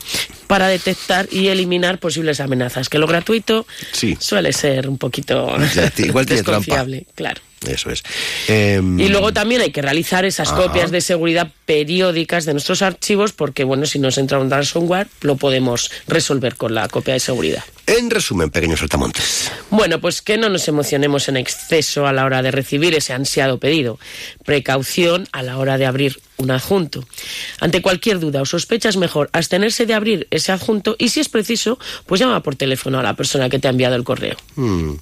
[0.47, 2.84] Para detectar y eliminar posibles amenazas.
[2.89, 4.17] Que lo gratuito Sí.
[4.21, 7.41] suele ser un poquito Ya, igual desconfiable, claro.
[7.67, 8.03] Eso es.
[8.49, 13.33] Em, Y luego también hay que realizar esas copias de seguridad periódicas de nuestros archivos
[13.33, 17.65] porque, bueno, si nos entra un ransomware, lo podemos resolver con la copia de seguridad.
[17.87, 19.51] En resumen, pequeños saltamontes.
[19.71, 23.59] Bueno, pues que no nos emocionemos en exceso a la hora de recibir ese ansiado
[23.59, 23.99] pedido.
[24.45, 27.07] Precaución a la hora de abrir un adjunto.
[27.61, 31.29] Ante cualquier duda o sospecha es mejor abstenerse de abrir ese adjunto y si es
[31.29, 34.37] preciso, pues llama por teléfono a la persona que te ha enviado el correo.
[34.57, 34.95] Hmm,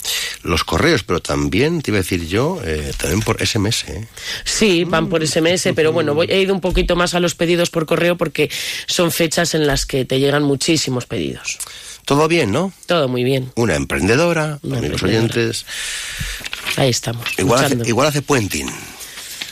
[0.42, 3.84] Los correos, pero también, te iba a decir yo, eh, también por SMS.
[3.88, 4.07] ¿eh?
[4.44, 7.70] Sí, van por SMS, pero bueno, voy, he ido un poquito más a los pedidos
[7.70, 8.50] por correo porque
[8.86, 11.59] son fechas en las que te llegan muchísimos pedidos.
[12.05, 12.72] Todo bien, ¿no?
[12.86, 13.53] Todo muy bien.
[13.55, 15.34] Una emprendedora, Una amigos emprendedora.
[15.34, 15.66] oyentes.
[16.76, 17.24] Ahí estamos.
[17.38, 18.68] Igual hace, igual hace puenting,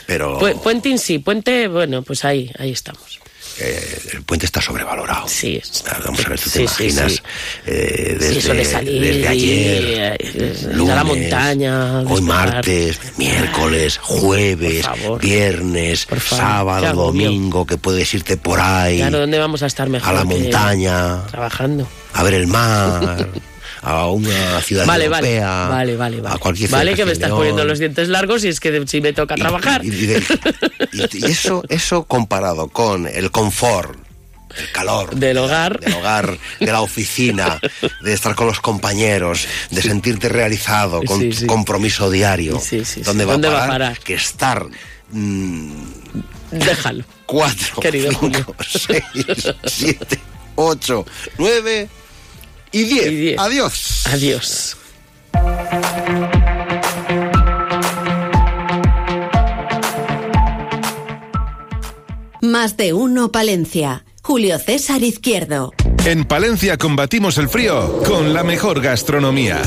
[0.05, 0.39] pero...
[0.39, 3.19] Pu- Puenting sí, Puente, bueno, pues ahí, ahí estamos.
[3.59, 5.27] Eh, el puente está sobrevalorado.
[5.27, 5.61] Sí.
[6.05, 7.19] Vamos a ver, tú te Sí, imaginas sí.
[7.65, 10.73] eh, desde, eso de salir desde ayer, eh, a la
[11.03, 11.99] lunes, montaña.
[12.01, 14.85] hoy martes, miércoles, jueves,
[15.21, 20.09] viernes, favor, sábado, domingo, que puedes irte por ahí Claro, ¿dónde vamos a estar mejor?
[20.09, 21.87] a la montaña, Trabajando.
[22.13, 23.29] a ver el mar,
[23.83, 26.35] a una ciudad Vale, europea, vale, vale, vale.
[26.35, 27.39] a cualquier ciudad Vale que me estás León.
[27.39, 29.83] poniendo los dientes largos y es que de- si me toca trabajar.
[29.83, 30.23] Y, de-
[30.93, 33.97] y- y eso, eso comparado con el confort,
[34.57, 37.59] el calor del hogar, del hogar, de la oficina,
[38.01, 42.59] de estar con los compañeros, de sentirte realizado con Sí, compromiso diario.
[42.59, 43.27] Sí, sí, ¿Dónde, sí.
[43.27, 43.99] va, ¿Dónde a va a parar?
[43.99, 44.65] Que estar
[45.11, 45.83] mm,
[46.51, 47.03] Déjalo.
[47.25, 49.03] cuatro, Querido cinco, seis,
[49.65, 50.19] siete,
[50.55, 51.05] ocho,
[51.37, 51.87] nueve
[52.71, 53.39] y diez.
[53.39, 54.03] Adiós.
[54.07, 54.77] Adiós.
[62.41, 64.03] Más de uno Palencia.
[64.23, 65.73] Julio César Izquierdo.
[66.03, 69.61] En Palencia combatimos el frío con la mejor gastronomía.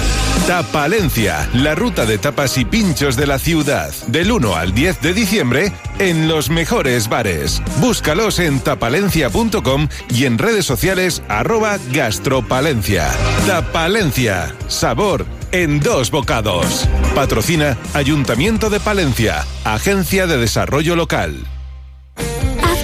[0.48, 3.94] Tapalencia, la ruta de tapas y pinchos de la ciudad.
[4.08, 7.62] Del 1 al 10 de diciembre en los mejores bares.
[7.80, 13.12] Búscalos en tapalencia.com y en redes sociales arroba gastropalencia.
[13.46, 16.88] Tapalencia, sabor en dos bocados.
[17.14, 21.46] Patrocina Ayuntamiento de Palencia, Agencia de Desarrollo Local.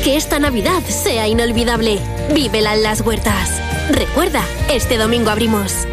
[0.04, 1.98] Que esta Navidad sea inolvidable.
[2.32, 3.60] Vívela en las huertas.
[3.90, 5.86] Recuerda, este domingo abrimos.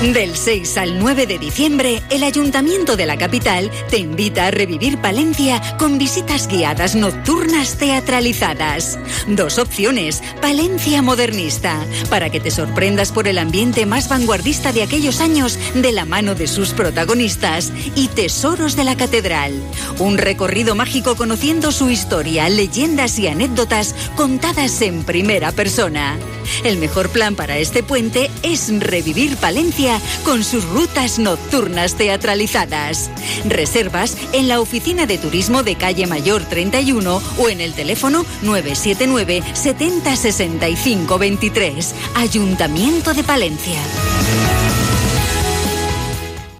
[0.00, 4.96] Del 6 al 9 de diciembre, el Ayuntamiento de la capital te invita a revivir
[4.96, 8.98] Palencia con visitas guiadas nocturnas teatralizadas.
[9.28, 15.20] Dos opciones, Palencia modernista, para que te sorprendas por el ambiente más vanguardista de aquellos
[15.20, 19.52] años de la mano de sus protagonistas, y Tesoros de la Catedral.
[19.98, 26.16] Un recorrido mágico conociendo su historia, leyendas y anécdotas contadas en primera persona.
[26.64, 29.89] El mejor plan para este puente es revivir Palencia
[30.24, 33.10] con sus rutas nocturnas teatralizadas.
[33.46, 39.42] Reservas en la oficina de turismo de calle Mayor 31 o en el teléfono 979
[39.54, 41.94] 70 65 23.
[42.16, 43.80] Ayuntamiento de Palencia.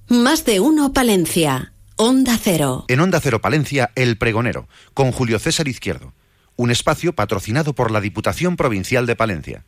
[0.08, 1.72] Más de uno Palencia.
[1.96, 2.84] Onda Cero.
[2.88, 6.14] En Onda Cero Palencia, El Pregonero, con Julio César Izquierdo.
[6.56, 9.66] Un espacio patrocinado por la Diputación Provincial de Palencia.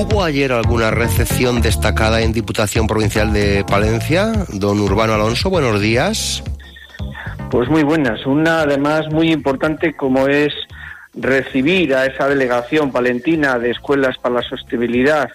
[0.00, 4.32] ¿Hubo ayer alguna recepción destacada en Diputación Provincial de Palencia?
[4.52, 6.40] Don Urbano Alonso, buenos días.
[7.50, 8.24] Pues muy buenas.
[8.24, 10.54] Una además muy importante como es
[11.14, 15.30] recibir a esa delegación palentina de Escuelas para la Sostenibilidad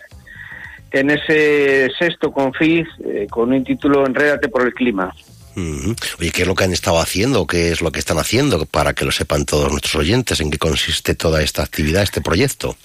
[0.91, 5.13] en ese sexto confis eh, con un título Enrédate por el clima.
[5.57, 5.93] Ujú.
[6.21, 7.45] Oye, ¿qué es lo que han estado haciendo?
[7.47, 8.65] ¿Qué es lo que están haciendo?
[8.65, 12.77] Para que lo sepan todos nuestros oyentes, ¿en qué consiste toda esta actividad, este proyecto?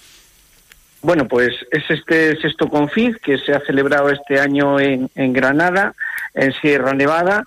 [1.01, 5.95] Bueno, pues es este sexto confis que se ha celebrado este año en, Granada,
[6.35, 7.45] en Sierra Nevada,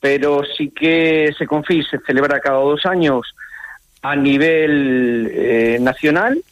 [0.00, 3.34] pero sí que ese confis se celebra cada dos años
[4.02, 6.42] a nivel eh, nacional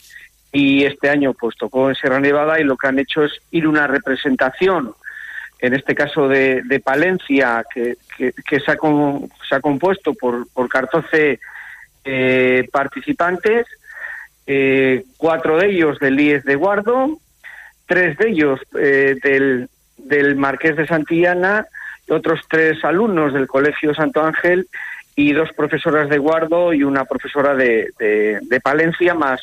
[0.53, 3.67] y este año pues tocó en Sierra Nevada y lo que han hecho es ir
[3.69, 4.95] una representación,
[5.61, 10.15] en este caso de, de Palencia, que, que- que se, ha con- se ha compuesto
[10.15, 11.39] por, por 14
[12.05, 13.67] eh, participantes,
[14.49, 17.19] eh, cuatro de ellos del IES de Guardo,
[17.87, 19.69] tres de ellos eh, del,
[19.99, 21.67] del Marqués de Santillana,
[22.09, 24.67] otros tres alumnos del Colegio Santo Ángel
[25.15, 29.41] y dos profesoras de Guardo y una profesora de, de- Palencia, más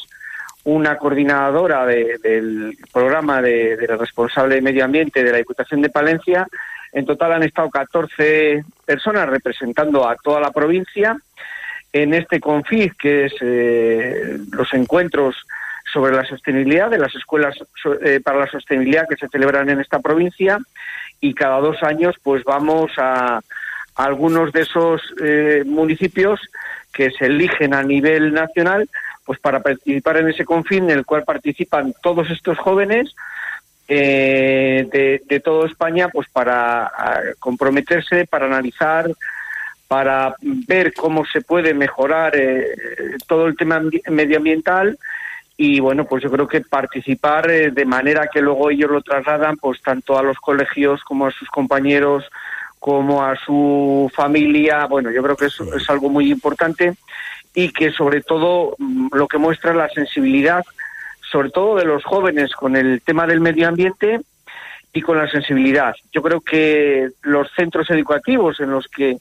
[0.63, 5.81] una coordinadora de- del programa de, de la responsable de medio ambiente de la Diputación
[5.83, 6.47] de Palencia.
[6.93, 11.15] En total han estado 14 personas representando a toda la provincia
[11.95, 15.37] en este CONFIG, que es eh, los encuentros
[15.93, 17.55] sobre la sostenibilidad de las escuelas
[18.03, 20.59] eh, para la sostenibilidad que se celebran en esta provincia
[21.21, 23.39] y cada dos años pues vamos a,
[23.95, 26.41] algunos de esos eh, municipios
[26.91, 28.89] que se eligen a nivel nacional
[29.23, 33.15] pues para participar en ese confín en el cual participan todos estos jóvenes
[33.87, 36.91] de, de toda España pues para
[37.39, 39.09] comprometerse para analizar
[39.87, 42.65] para ver cómo se puede mejorar eh,
[43.27, 44.97] todo el tema ambi- medioambiental.
[45.57, 49.55] Y bueno pues yo creo que participar eh, de manera que luego ellos lo trasladan
[49.57, 52.25] pues tanto a los colegios como a sus compañeros
[52.77, 56.95] como a su familia bueno yo creo que eso es algo muy importante.
[57.53, 60.63] Y que sobre todo mm, lo que muestra es la sensibilidad
[61.31, 64.19] sobre todo de los jóvenes con el tema del medio ambiente
[64.93, 65.95] y con la sensibilidad.
[66.11, 69.17] Yo creo que los centros educativos en los que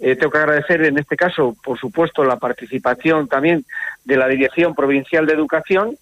[0.00, 3.64] eh, tengo que agradecer en este caso, por supuesto, la participación también
[4.04, 5.96] de la Dirección Provincial de Educación,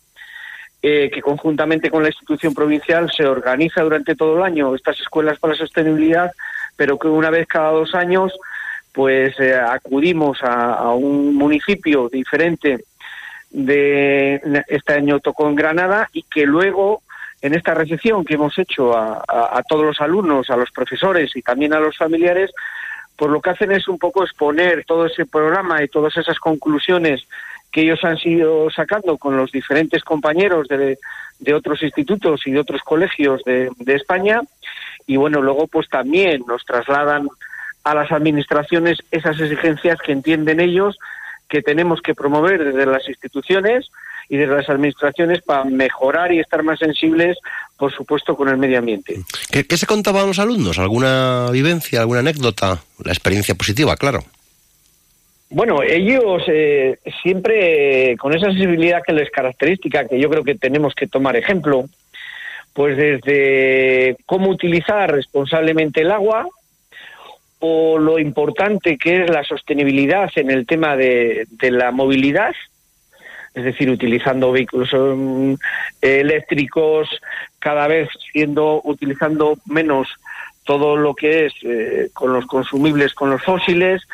[0.82, 5.38] eh, que conjuntamente con la institución provincial se organiza durante todo el año estas escuelas
[5.38, 6.30] para la sostenibilidad,
[6.76, 8.32] pero que una vez cada dos años
[8.92, 12.84] pues eh, acudimos a, un municipio diferente
[13.51, 17.03] de este año tocó en Granada y que luego
[17.42, 21.74] en esta recepción que hemos hecho a, todos los alumnos, a los profesores y también
[21.74, 22.51] a los familiares,
[23.17, 27.27] pues lo que hacen es un poco exponer todo ese programa y todas esas conclusiones
[27.73, 30.99] que ellos han sido sacando con los diferentes compañeros de,
[31.55, 34.41] otros institutos y de otros colegios de, de España.
[35.07, 37.29] Y bueno, luego pues también nos trasladan
[37.85, 40.99] a las administraciones esas exigencias que entienden ellos
[41.49, 43.91] que tenemos que promover desde las instituciones
[44.29, 47.39] y desde las administraciones para mejorar y estar más sensibles,
[47.77, 49.20] por supuesto, con el medio ambiente.
[49.51, 50.79] ¿Qué, se contaban a los alumnos?
[50.79, 52.81] ¿Alguna vivencia, alguna anécdota?
[53.05, 54.24] La experiencia positiva, claro.
[55.49, 60.95] Bueno, ellos eh, siempre con esa sensibilidad que les característica, que yo creo que tenemos
[60.95, 61.85] que tomar ejemplo,
[62.72, 66.49] pues desde cómo utilizar responsablemente el agua,
[67.59, 72.55] o lo importante que es la sostenibilidad en el tema de, la movilidad,
[73.57, 75.57] es decir, utilizando vehículos um,
[76.02, 77.09] eléctricos,
[77.59, 80.09] cada vez siendo utilizando menos
[80.64, 84.07] todo lo que es eh, con los consumibles, con los fósiles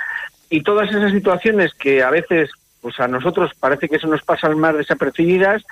[0.48, 4.56] y todas esas situaciones que a veces pues a nosotros parece que se nos pasan
[4.60, 5.64] más desapercibidas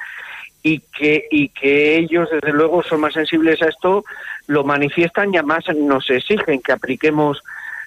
[0.64, 4.04] y que y que ellos desde luego son más sensibles a esto
[4.48, 7.40] lo manifiestan y además nos exigen que apliquemos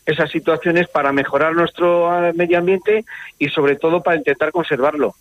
[0.06, 3.04] esas situaciones para mejorar nuestro ah, medio ambiente
[3.38, 5.16] y sobre todo para intentar conservarlo.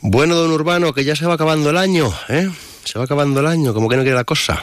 [0.00, 2.48] Bueno, don Urbano, que ya se va acabando el año, ¿eh?
[2.84, 4.62] Se va acabando el año, como que no quiere la cosa.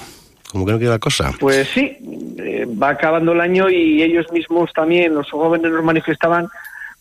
[0.52, 1.34] Como que no quiere la cosa.
[1.40, 1.98] Pues sí,
[2.38, 6.48] eh, va acabando el año y ellos mismos también, los jóvenes nos manifestaban,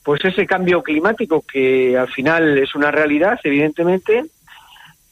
[0.02, 4.24] pues ese cambio climático que al final es una realidad, evidentemente,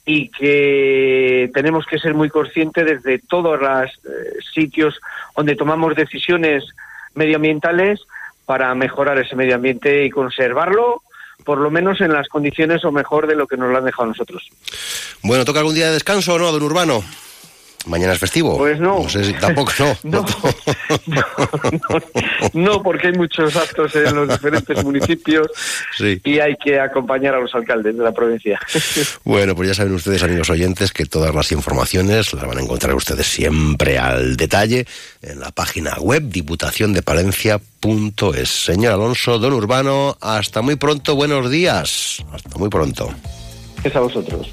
[0.07, 4.99] y que tenemos que ser muy conscientes desde todos los eh, sitios
[5.37, 6.65] donde tomamos decisiones
[7.15, 8.01] medioambientales
[8.47, 11.03] para mejorar ese medio ambiente y conservarlo
[11.45, 14.09] por lo menos en las condiciones o mejor de lo que nos lo han dejado
[14.09, 14.49] nosotros.
[15.23, 17.03] Bueno, ¿toca algún día de descanso no, don Urbano?
[17.89, 18.59] Mañana es festivo.
[18.59, 19.03] Pues no.
[19.03, 19.73] No sé si tampoco
[20.05, 20.27] no.
[22.53, 25.49] no, porque hay muchos actos en los diferentes municipios
[25.99, 28.61] y hay que acompañar a los alcaldes de la provincia.
[29.25, 32.95] bueno, pues ya saben ustedes, amigos oyentes, que todas las informaciones las van a encontrar
[32.95, 34.85] ustedes siempre al detalle
[35.23, 38.49] en la página web diputaciondepalencia.es.
[38.49, 42.23] Señor Alonso, don Urbano, hasta muy pronto, buenos días.
[42.33, 43.11] Hasta muy pronto.
[43.83, 44.53] Es a vosotros.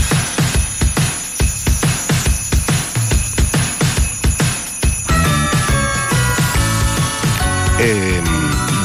[7.83, 8.21] Eh,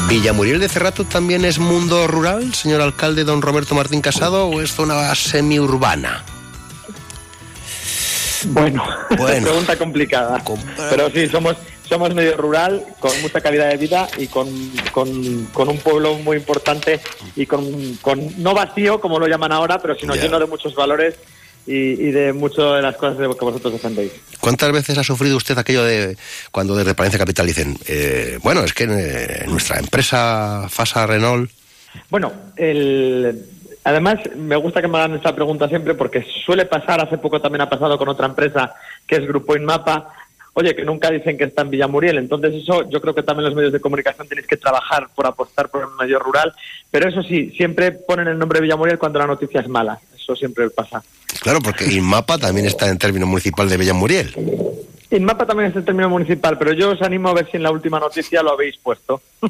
[0.09, 4.71] ¿Villamuriel de Cerrato también es mundo rural, señor alcalde don Roberto Martín Casado, o es
[4.71, 6.23] zona semiurbana?
[8.45, 8.83] Bueno,
[9.17, 9.47] bueno.
[9.47, 10.43] pregunta complicada.
[10.89, 16.15] Pero sí, somos, somos medio rural, con mucha calidad de vida y con, un pueblo
[16.15, 16.99] muy importante
[17.35, 17.63] y con,
[18.41, 21.19] no vacío, como lo llaman ahora, pero sino lleno de muchos valores
[21.67, 24.13] y, de muchas de las cosas que vosotros defendéis.
[24.39, 26.15] ¿Cuántas veces ha sufrido usted aquello de
[26.51, 31.51] cuando de Palencia Capital dicen, eh, bueno, es que eh, nuestra empresa Fasa Renault...
[32.09, 33.45] Bueno, el,
[33.83, 37.61] además me gusta que me hagan esta pregunta siempre porque suele pasar, hace poco también
[37.61, 38.73] ha pasado con otra empresa
[39.05, 40.13] que es Grupo Inmapa,
[40.59, 42.17] oye, que nunca dicen que está en Villamuriel.
[42.17, 45.69] Entonces eso yo creo que también los medios de comunicación tenéis que trabajar por apostar
[45.69, 46.51] por el medio rural.
[46.89, 49.99] Pero eso sí, siempre ponen el nombre de Villamuriel cuando la noticia es mala.
[50.15, 51.03] Eso siempre pasa.
[51.47, 54.35] Claro, porque Inmapa también está en término municipal de Villamuriel.
[55.11, 57.71] Inmapa también está en término municipal, pero yo os animo a ver si en la
[57.71, 59.21] última noticia lo habéis puesto.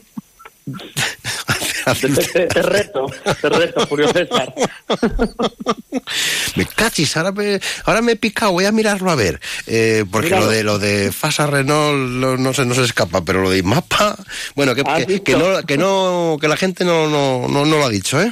[1.96, 3.08] te, reto,
[3.42, 4.54] te reto, Julio César.
[6.56, 9.40] me cachis, ahora me, ahora me he picado, voy a mirarlo a ver.
[9.66, 13.64] Eh, porque lo de lo de Fasa Renault no se nos escapa, pero lo de
[13.64, 14.16] Mapa,
[14.54, 14.84] bueno, que,
[15.24, 18.32] que, no, que no, que la gente no, no, no, lo ha dicho, ¿eh?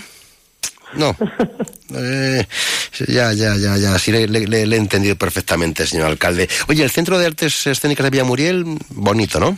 [0.97, 1.15] No.
[1.97, 2.43] Eh,
[3.07, 3.97] ya, ya, ya, ya.
[3.99, 6.49] Sí, le, le- le he entendido perfectamente, señor alcalde.
[6.67, 9.57] Oye, el Centro de Artes Escénicas de Villamuriel, bonito, ¿no?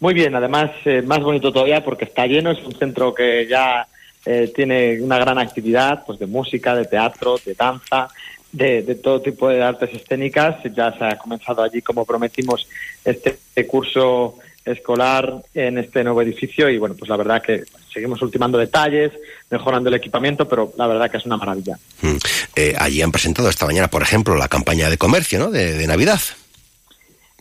[0.00, 3.86] Muy bien, además eh, más bonito todavía porque está lleno, es un centro que ya
[4.26, 8.08] eh, tiene una gran actividad pues de música, de teatro, de danza,
[8.52, 10.56] de, de todo tipo de artes escénicas.
[10.74, 12.66] Ya se ha comenzado allí, como prometimos,
[13.04, 14.38] este, curso
[14.70, 19.12] escolar en este nuevo edificio y bueno, pues la verdad que seguimos ultimando detalles,
[19.50, 21.78] mejorando el equipamiento, pero la verdad que es una maravilla.
[22.02, 22.16] Mm.
[22.56, 25.50] Eh, allí han presentado esta mañana, por ejemplo, la campaña de comercio, ¿no?
[25.50, 26.20] De, de Navidad.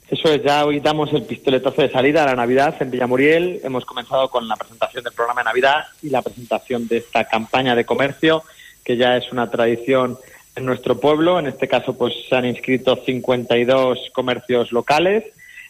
[0.10, 3.60] Eso es, ya hoy damos el pistoletazo de salida a la Navidad en Villamuriel.
[3.62, 7.76] Hemos comenzado con la presentación del programa de Navidad y la presentación de esta campaña
[7.76, 8.44] de comercio,
[8.86, 10.18] que ya es una tradición
[10.56, 11.40] en nuestro pueblo.
[11.40, 15.26] En este caso, pues se han inscrito 52 comercios locales.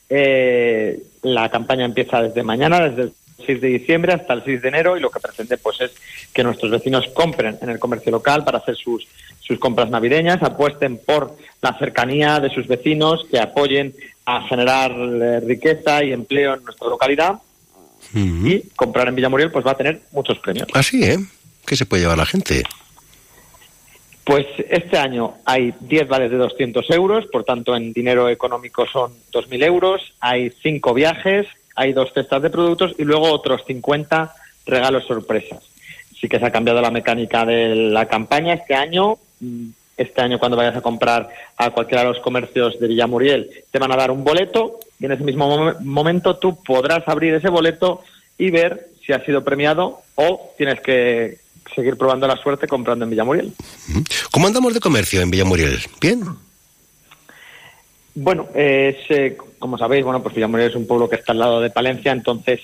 [0.10, 3.14] Eh, la campaña empieza desde mañana, desde el
[3.46, 5.92] 6 de diciembre hasta el 6 de enero y lo que pretende pues es
[6.34, 9.08] que nuestros vecinos compren en el comercio local para hacer sus,
[9.40, 13.94] sus compras navideñas, apuesten por la cercanía de sus vecinos, que apoyen
[14.26, 17.36] a generar eh, riqueza y empleo en nuestra localidad
[18.14, 20.68] y comprar en Villamuriel pues va a tener muchos premios.
[20.74, 21.20] Así, ¿eh?
[21.66, 22.64] ¿Qué se puede llevar la gente?
[24.28, 29.14] Pues este año hay 10 vales de 200 euros, por tanto en dinero económico son
[29.32, 34.34] 2.000 euros, hay 5 viajes, hay dos cestas de productos y luego otros 50
[34.66, 35.64] regalos sorpresas.
[36.20, 39.18] Sí que se ha cambiado la mecánica de la campaña este año.
[39.40, 41.28] Mm, Este año cuando vayas a comprar
[41.58, 45.14] a cualquiera de los comercios de Villamuriel te van a dar un boleto y en
[45.14, 48.02] ese mismo mom- momento tú podrás abrir ese boleto
[48.38, 51.40] y ver si has sido premiado o tienes que
[51.76, 53.54] seguir probando la suerte comprando en Villamuriel.
[54.32, 55.80] ¿Cómo andamos de comercio en Villamuriel?
[56.02, 56.24] ¿Bien?
[58.16, 61.62] Bueno, es, eh, como sabéis, bueno, pues Villamuriel es un pueblo que está al lado
[61.62, 62.62] de Palencia, entonces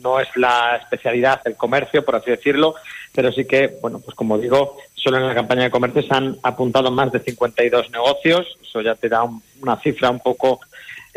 [0.00, 2.76] no es la especialidad del comercio, por así decirlo,
[3.12, 6.36] pero sí que, bueno, pues como digo, solo en la campaña de comercio se han
[6.42, 10.60] apuntado más de 52 negocios, eso ya te da un- una cifra un poco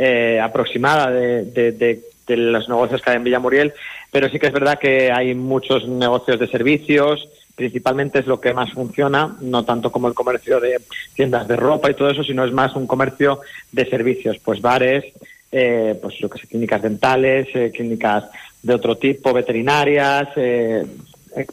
[0.01, 2.01] eh, aproximada de, de- de-
[2.35, 3.73] de los negocios que hay en Villamuriel,
[4.11, 8.53] pero sí que es verdad que hay muchos negocios de servicios, principalmente es lo que
[8.53, 10.79] más funciona, no tanto como el comercio de
[11.13, 13.41] tiendas de ropa y todo eso, sino es más un comercio
[13.71, 15.03] de servicios, pues bares,
[15.51, 18.25] eh, pues lo que sé, clínicas dentales, eh, clínicas
[18.63, 20.85] de otro tipo, veterinarias, eh,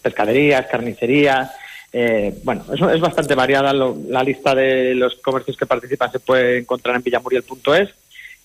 [0.03, 1.51] pescaderías, carnicerías.
[1.93, 3.73] eh, bueno, eso es bastante variada.
[3.73, 7.89] lo- la lista de los comercios que participan se puede encontrar en villamuriel.es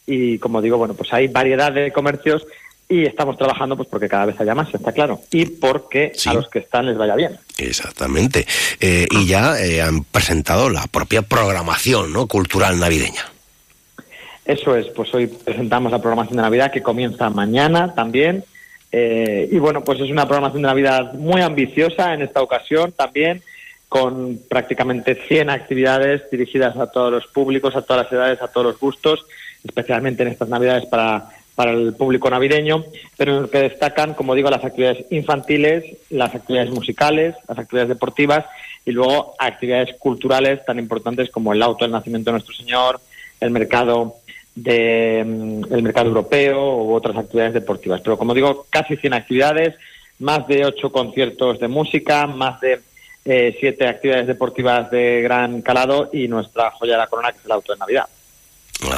[0.06, 2.45] y como digo, bueno, pues hay variedad de comercios
[2.91, 6.49] y estamos trabajando pues porque cada vez haya más, está claro, y porque a los
[6.49, 7.38] que están les vaya bien.
[7.57, 8.45] Exactamente.
[8.82, 12.28] Eh, y ya eh, han presentado la propia programación ¿no?
[12.28, 13.23] cultural navideña.
[14.44, 18.44] Eso es, pues hoy presentamos la programación de Navidad que comienza mañana también.
[18.91, 23.41] eh, y bueno, pues es una programación de Navidad muy ambiciosa en esta ocasión también,
[23.88, 28.68] con prácticamente 100 actividades dirigidas a todos los públicos, a todas las edades, a todos
[28.68, 29.26] los gustos,
[29.64, 32.86] especialmente en estas Navidades para, para el público navideño,
[33.18, 37.90] pero en lo que destacan, como digo, las actividades infantiles, las actividades musicales, las actividades
[37.90, 38.46] deportivas
[38.86, 43.00] y luego actividades culturales tan importantes como el auto del nacimiento de nuestro Señor,
[43.40, 44.16] el mercado
[44.56, 48.02] de mm, el mercado europeo u otras actividades deportivas.
[48.02, 49.76] Pero como digo, casi 100 actividades,
[50.20, 52.80] más de 8 conciertos de música, más de
[53.24, 57.46] eh, siete actividades deportivas de gran calado y nuestra joya de la corona que es
[57.46, 58.10] el auto de Navidad.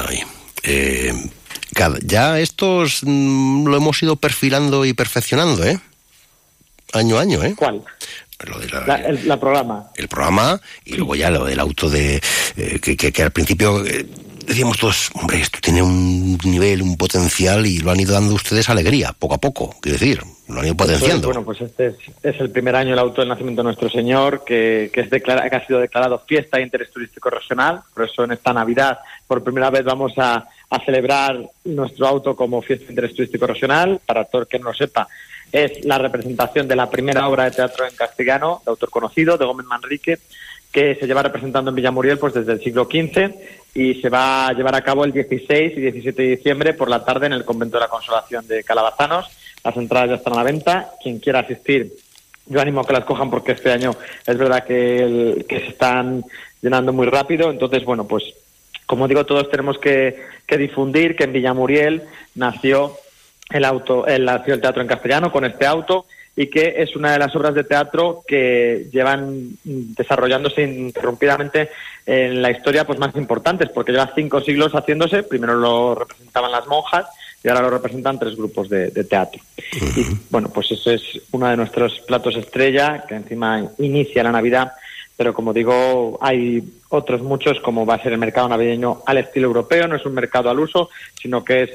[0.07, 0.19] Ay,
[0.63, 1.13] eh,
[2.03, 5.79] ya estos mm, lo hemos ido perfilando y perfeccionando, ¿eh?
[6.93, 7.53] Año a año, ¿eh?
[7.57, 7.81] ¿Cuál?
[8.45, 9.89] Lo de la- La, el la programa.
[9.95, 12.21] el programa y luego ya lo del auto de
[12.57, 14.05] eh, que, que- que al principio eh,
[14.45, 18.69] decíamos todos, hombre, esto tiene un nivel, un potencial y lo han ido dando ustedes
[18.69, 21.27] alegría, poco a poco, quiero decir, lo han ido potenciando.
[21.27, 24.43] Bueno, pues este es, es el primer año el auto del nacimiento de nuestro Señor,
[24.45, 27.81] que, que es declara- que ha sido declarado fiesta de interés turístico regional.
[27.93, 32.61] Por eso en esta Navidad, por primera vez, vamos a, a celebrar nuestro auto como
[32.61, 33.99] fiesta de interés turístico regional.
[34.05, 35.07] Para todo el que no lo sepa,
[35.51, 39.45] es la representación de la primera obra de teatro en castellano, de autor conocido, de
[39.45, 40.17] Gómez Manrique,
[40.71, 43.31] que se lleva representando en Villamuriel pues desde el siglo XV
[43.73, 47.03] y se va a llevar a cabo el 16 y 17 de diciembre por la
[47.03, 49.25] tarde en el convento de la Consolación de Calabazanos.
[49.63, 50.91] Las entradas ya están a la venta.
[51.01, 51.91] Quien quiera asistir,
[52.45, 53.95] yo animo a que las cojan porque este año
[54.27, 56.23] es verdad que, el- que se están
[56.61, 57.49] llenando muy rápido.
[57.49, 58.23] Entonces, bueno, pues
[58.85, 62.03] como digo, todos tenemos que, que difundir que en Villamuriel
[62.35, 62.95] nació
[63.49, 66.05] el auto, el, nació el teatro en castellano con este auto
[66.35, 71.69] y que es una de las obras de teatro que llevan desarrollándose interrumpidamente
[72.05, 75.23] en la historia pues más importantes, porque lleva cinco siglos haciéndose.
[75.23, 77.05] Primero lo representaban las monjas
[77.43, 79.41] y ahora lo representan tres grupos de, teatro.
[79.95, 84.73] Y bueno, pues ese es uno de nuestros platos estrella, que encima inicia la Navidad,
[85.15, 89.47] pero como digo, hay otros muchos, como va a ser el mercado navideño al estilo
[89.47, 90.89] europeo, no es un mercado al uso,
[91.21, 91.69] sino que es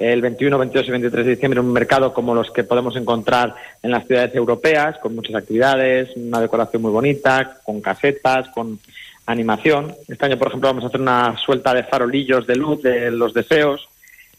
[0.00, 3.90] el 21, 22 y 23 de diciembre un mercado como los que podemos encontrar en
[3.90, 8.80] las ciudades europeas, con muchas actividades, una decoración muy bonita, con casetas, con
[9.26, 9.94] animación.
[10.08, 13.34] Este año, por ejemplo, vamos a hacer una suelta de farolillos de luz de los
[13.34, 13.86] deseos.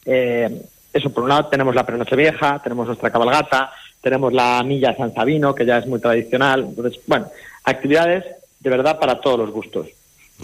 [0.03, 0.49] Eh,
[0.91, 3.71] eso, por un lado, tenemos la prenoche vieja, tenemos nuestra cabalgata,
[4.01, 6.65] tenemos la milla San Sabino, que ya es muy tradicional.
[6.69, 7.27] Entonces, bueno,
[7.65, 8.25] actividades
[8.59, 9.88] de verdad para todos los gustos.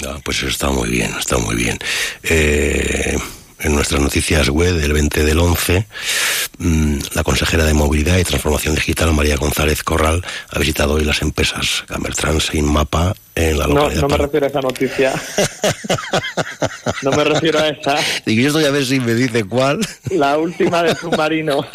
[0.06, 1.80] Ah, pues está muy bien, está muy bien.
[2.22, 3.18] Eh,
[3.60, 5.88] en nuestras noticias web del 20 del 11,
[6.60, 11.22] mm, la consejera de Movilidad y Transformación Digital, María González Corral, ha visitado hoy las
[11.22, 14.02] empresas Camertrans e Inmapa en la localidad.
[14.02, 15.14] No, no me refiero a esa noticia.
[17.04, 17.98] no me refiero a esa.
[18.26, 19.80] Digo, yo estoy a ver si me dice cuál.
[20.12, 21.66] La última del submarino.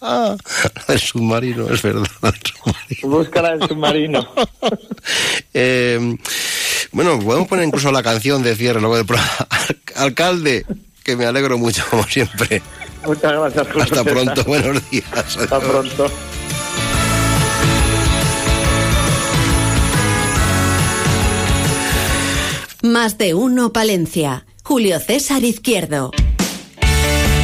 [0.00, 0.36] ah,
[0.88, 2.06] el submarino, es verdad.
[3.02, 4.26] Búscala del submarino.
[5.54, 6.16] eh,
[6.90, 9.06] bueno, podemos poner incluso la canción de cierre, luego del
[9.96, 10.66] Alcalde,
[11.04, 12.62] que me alegro mucho, como siempre.
[13.04, 13.66] Muchas gracias.
[13.80, 15.04] Hasta pronto, buenos días.
[15.14, 16.10] Hasta pronto.
[22.82, 24.44] Más de uno, Palencia.
[24.64, 26.10] Julio César Izquierdo.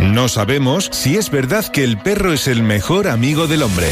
[0.00, 3.88] No sabemos si es verdad que el perro es el mejor amigo del hombre.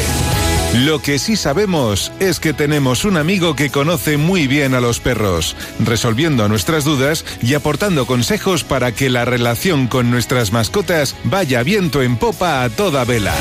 [0.74, 5.00] Lo que sí sabemos es que tenemos un amigo que conoce muy bien a los
[5.00, 11.62] perros, resolviendo nuestras dudas y aportando consejos para que la relación con nuestras mascotas vaya
[11.62, 13.34] viento en popa a toda vela.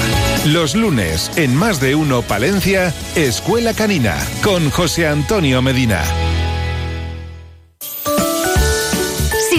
[0.46, 6.02] Los lunes, en Más de Uno Palencia, Escuela Canina, con José Antonio Medina.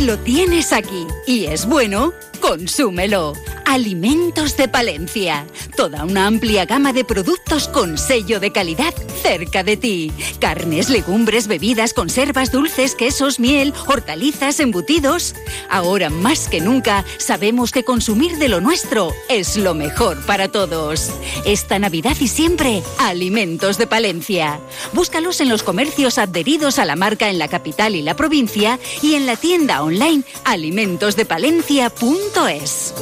[0.09, 3.35] Lo tienes aquí y es bueno, Consúmelo.
[3.69, 5.47] Alimentos de Palencia.
[5.77, 10.11] Toda una amplia gama de productos con sello de calidad cerca de ti.
[10.41, 15.35] Carnes, legumbres, bebidas, conservas, dulces, quesos, miel, hortalizas, embutidos.
[15.69, 21.11] Ahora más que nunca sabemos que consumir de lo nuestro es lo mejor para todos.
[21.45, 24.61] Esta Navidad y siempre, Alimentos de Palencia.
[24.95, 29.13] Búscalos en los comercios adheridos a la marca en la capital y la provincia y
[29.15, 32.95] en la tienda online alimentosdepalencia.es.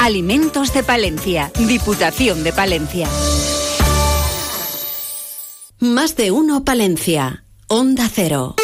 [0.00, 3.08] Alimentos de Palencia, Diputación de Palencia.
[5.80, 7.44] Más de uno Palencia.
[7.66, 8.56] Onda Cero.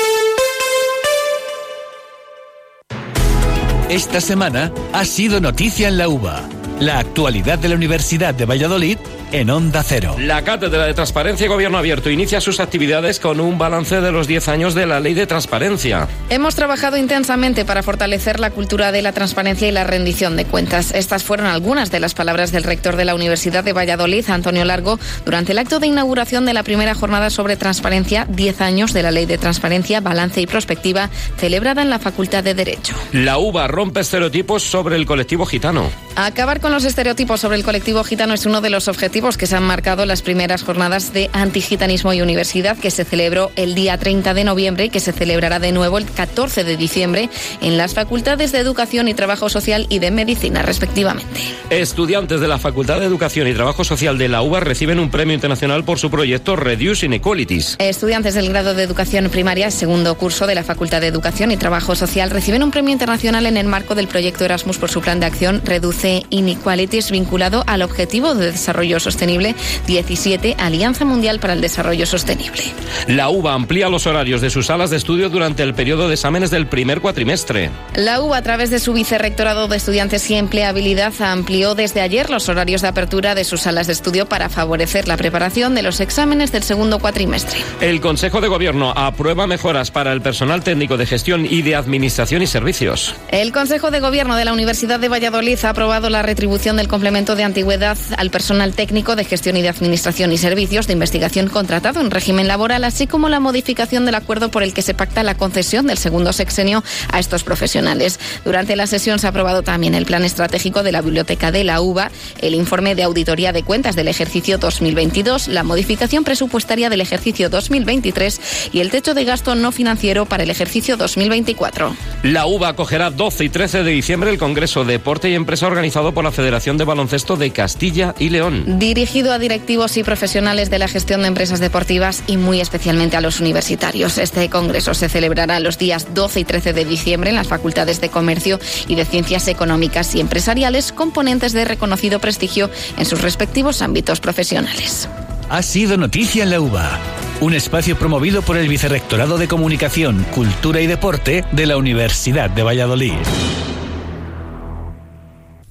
[3.89, 6.49] Esta semana ha sido noticia en la UBA.
[6.81, 8.99] La actualidad de la Universidad de Valladolid
[9.33, 10.17] en Onda Cero.
[10.19, 14.27] La Cátedra de Transparencia y Gobierno Abierto inicia sus actividades con un balance de los
[14.27, 16.07] 10 años de la Ley de Transparencia.
[16.29, 20.93] Hemos trabajado intensamente para fortalecer la cultura de la transparencia y la rendición de cuentas.
[20.93, 24.99] Estas fueron algunas de las palabras del rector de la Universidad de Valladolid, Antonio Largo,
[25.25, 29.11] durante el acto de inauguración de la primera jornada sobre transparencia, 10 años de la
[29.11, 32.95] Ley de Transparencia, Balance y Prospectiva, celebrada en la Facultad de Derecho.
[33.13, 35.91] La UBA rompe estereotipos sobre el colectivo gitano.
[36.17, 39.55] Acabar con los estereotipos sobre el colectivo gitano es uno de los objetivos que se
[39.55, 44.35] han marcado las primeras jornadas de antigitanismo y universidad que se celebró el día 30
[44.35, 47.31] de noviembre y que se celebrará de nuevo el 14 de diciembre
[47.61, 51.41] en las facultades de Educación y Trabajo Social y de Medicina, respectivamente.
[51.71, 55.35] Estudiantes de la Facultad de Educación y Trabajo Social de la UBA reciben un premio
[55.35, 57.77] internacional por su proyecto Reduce Inequalities.
[57.79, 61.95] Estudiantes del grado de Educación Primaria, segundo curso de la Facultad de Educación y Trabajo
[61.95, 65.27] Social, reciben un premio internacional en el marco del proyecto Erasmus por su plan de
[65.27, 69.55] acción Reduce Inequalities vinculado al Objetivo de Desarrollo Sostenible Sostenible
[69.87, 72.63] 17, Alianza Mundial para el Desarrollo Sostenible.
[73.09, 76.51] La UBA amplía los horarios de sus salas de estudio durante el periodo de exámenes
[76.51, 77.69] del primer cuatrimestre.
[77.95, 82.49] La UBA, a través de su vicerrectorado de Estudiantes y Empleabilidad, amplió desde ayer los
[82.49, 86.51] horarios de apertura de sus salas de estudio para favorecer la preparación de los exámenes
[86.51, 87.61] del segundo cuatrimestre.
[87.83, 92.41] El Consejo de Gobierno aprueba mejoras para el personal técnico de gestión y de administración
[92.41, 93.15] y servicios.
[93.29, 97.37] El Consejo de Gobierno de la Universidad de Valladolid ha aprobado la retribución del complemento
[97.37, 101.49] de antigüedad al personal técnico técnico de gestión y de administración y servicios de investigación
[101.49, 105.23] contratado en régimen laboral, así como la modificación del acuerdo por el que se pacta
[105.23, 108.21] la concesión del segundo sexenio a estos profesionales.
[108.45, 111.81] Durante la sesión se ha aprobado también el plan estratégico de la Biblioteca de la
[111.81, 112.11] UBA,
[112.43, 118.71] el informe de auditoría de cuentas del ejercicio 2022, la modificación presupuestaria del ejercicio 2023
[118.75, 121.97] y el techo de gasto no financiero para el ejercicio 2024.
[122.25, 126.25] La UBA acogerá 12 y 13 de diciembre el Congreso Deporte y Empresa organizado por
[126.25, 128.65] la Federación de Baloncesto de Castilla y León.
[128.83, 133.21] Dirigido a directivos y profesionales de la gestión de empresas deportivas y muy especialmente a
[133.21, 134.19] los universitarios.
[134.19, 138.09] Este congreso se celebrará los días 12 y 13 de diciembre en las facultades de
[138.09, 144.19] Comercio y de Ciencias Económicas y Empresariales, componentes de reconocido prestigio en sus respectivos ámbitos
[144.19, 145.09] profesionales.
[145.49, 146.99] Ha sido noticia en la UBA,
[147.41, 152.65] un espacio promovido por el Vicerrectorado de Comunicación, Cultura y Deporte de la Universidad de
[152.65, 153.15] Valladolid.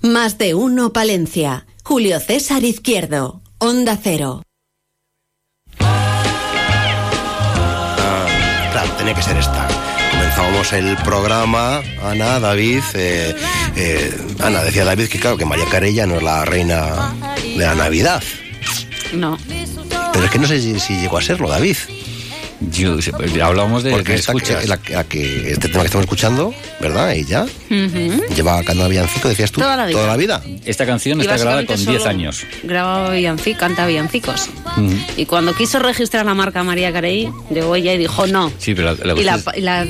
[0.01, 1.65] Más de uno Palencia.
[1.91, 3.41] Julio César Izquierdo.
[3.57, 4.43] Onda Cero.
[5.81, 8.25] Ah,
[8.71, 9.67] claro, tenía que ser esta.
[10.11, 12.81] Comenzábamos el programa, Ana, David.
[12.93, 13.35] eh,
[13.75, 17.13] eh, Ana, decía David que claro, que María Carella no es la reina
[17.43, 18.23] de la Navidad.
[19.11, 19.37] No.
[20.13, 21.75] Pero es que no sé si, si llegó a serlo, David.
[22.69, 27.11] Yo, pues, hablábamos de Porque que la, la que, este tema que estamos escuchando, ¿verdad?
[27.13, 28.33] Ella Ujú.
[28.35, 29.97] lleva cantando villancico, decías tú, Toda la vida.
[29.97, 30.43] Toda la vida.
[30.65, 32.43] Esta canción Y está grabada con 10 solo años.
[32.63, 34.49] Grababa villancicos, canta villancicos.
[35.17, 38.51] Y cuando quiso registrar la marca María Carey, llegó ella y dijo no.
[38.59, 39.19] Sí, pero la, la
[39.55, 39.85] y la,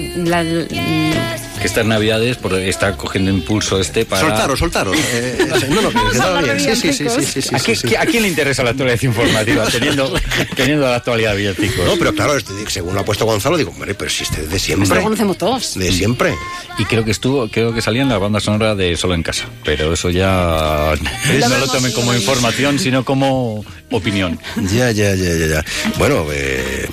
[1.62, 4.22] que estas navidades por- está cogiendo impulso este para...
[4.28, 4.98] Soltaros, soltaros.
[5.14, 6.60] Eh, no, no, que estaba bien.
[6.60, 7.88] Sí, sí, sí, sí, sí, sí, ¿A, qué- sí, sí.
[7.90, 10.12] qué- a quién le interesa la actualidad informativa teniendo,
[10.56, 11.86] teniendo la actualidad villancicos?
[11.86, 14.50] No, pero claro, este, según lo ha puesto Gonzalo, digo, hombre, pero si este es
[14.50, 14.88] de siempre.
[14.90, 15.76] Pero lo conocemos todos.
[15.78, 16.34] De siempre.
[16.78, 19.46] Y creo que estuvo, creo que salía en la banda sonora de Solo en Casa,
[19.64, 20.94] pero eso ya
[21.50, 24.40] no lo tomen como información, sino como opinión.
[24.74, 25.66] Ya, ya, ya, ya, ya.
[25.98, 26.88] Bueno, eh,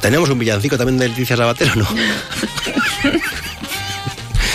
[0.00, 1.86] tenemos un villancico también de Leticia Sabatero, ¿no?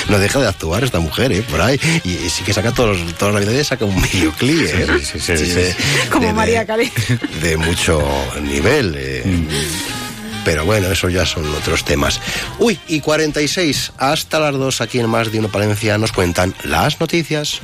[0.10, 1.42] No deja de actuar esta mujer, ¿eh?
[1.44, 1.80] Por ahí.
[2.04, 4.86] Y, y sí que saca todos, los- todas las navidades, saca un videoclip, ¿eh?
[5.02, 5.54] Sí, sí, sí, sí, sí.
[5.54, 5.76] de-
[6.12, 6.92] como de- María Carey.
[7.42, 8.02] de mucho
[8.42, 8.96] nivel.
[8.98, 9.24] eh.
[10.46, 12.20] Pero bueno, eso ya son otros temas.
[12.58, 17.00] Uy, y 46, hasta las 2 aquí en Más de Uno Palencia nos cuentan las
[17.00, 17.60] noticias.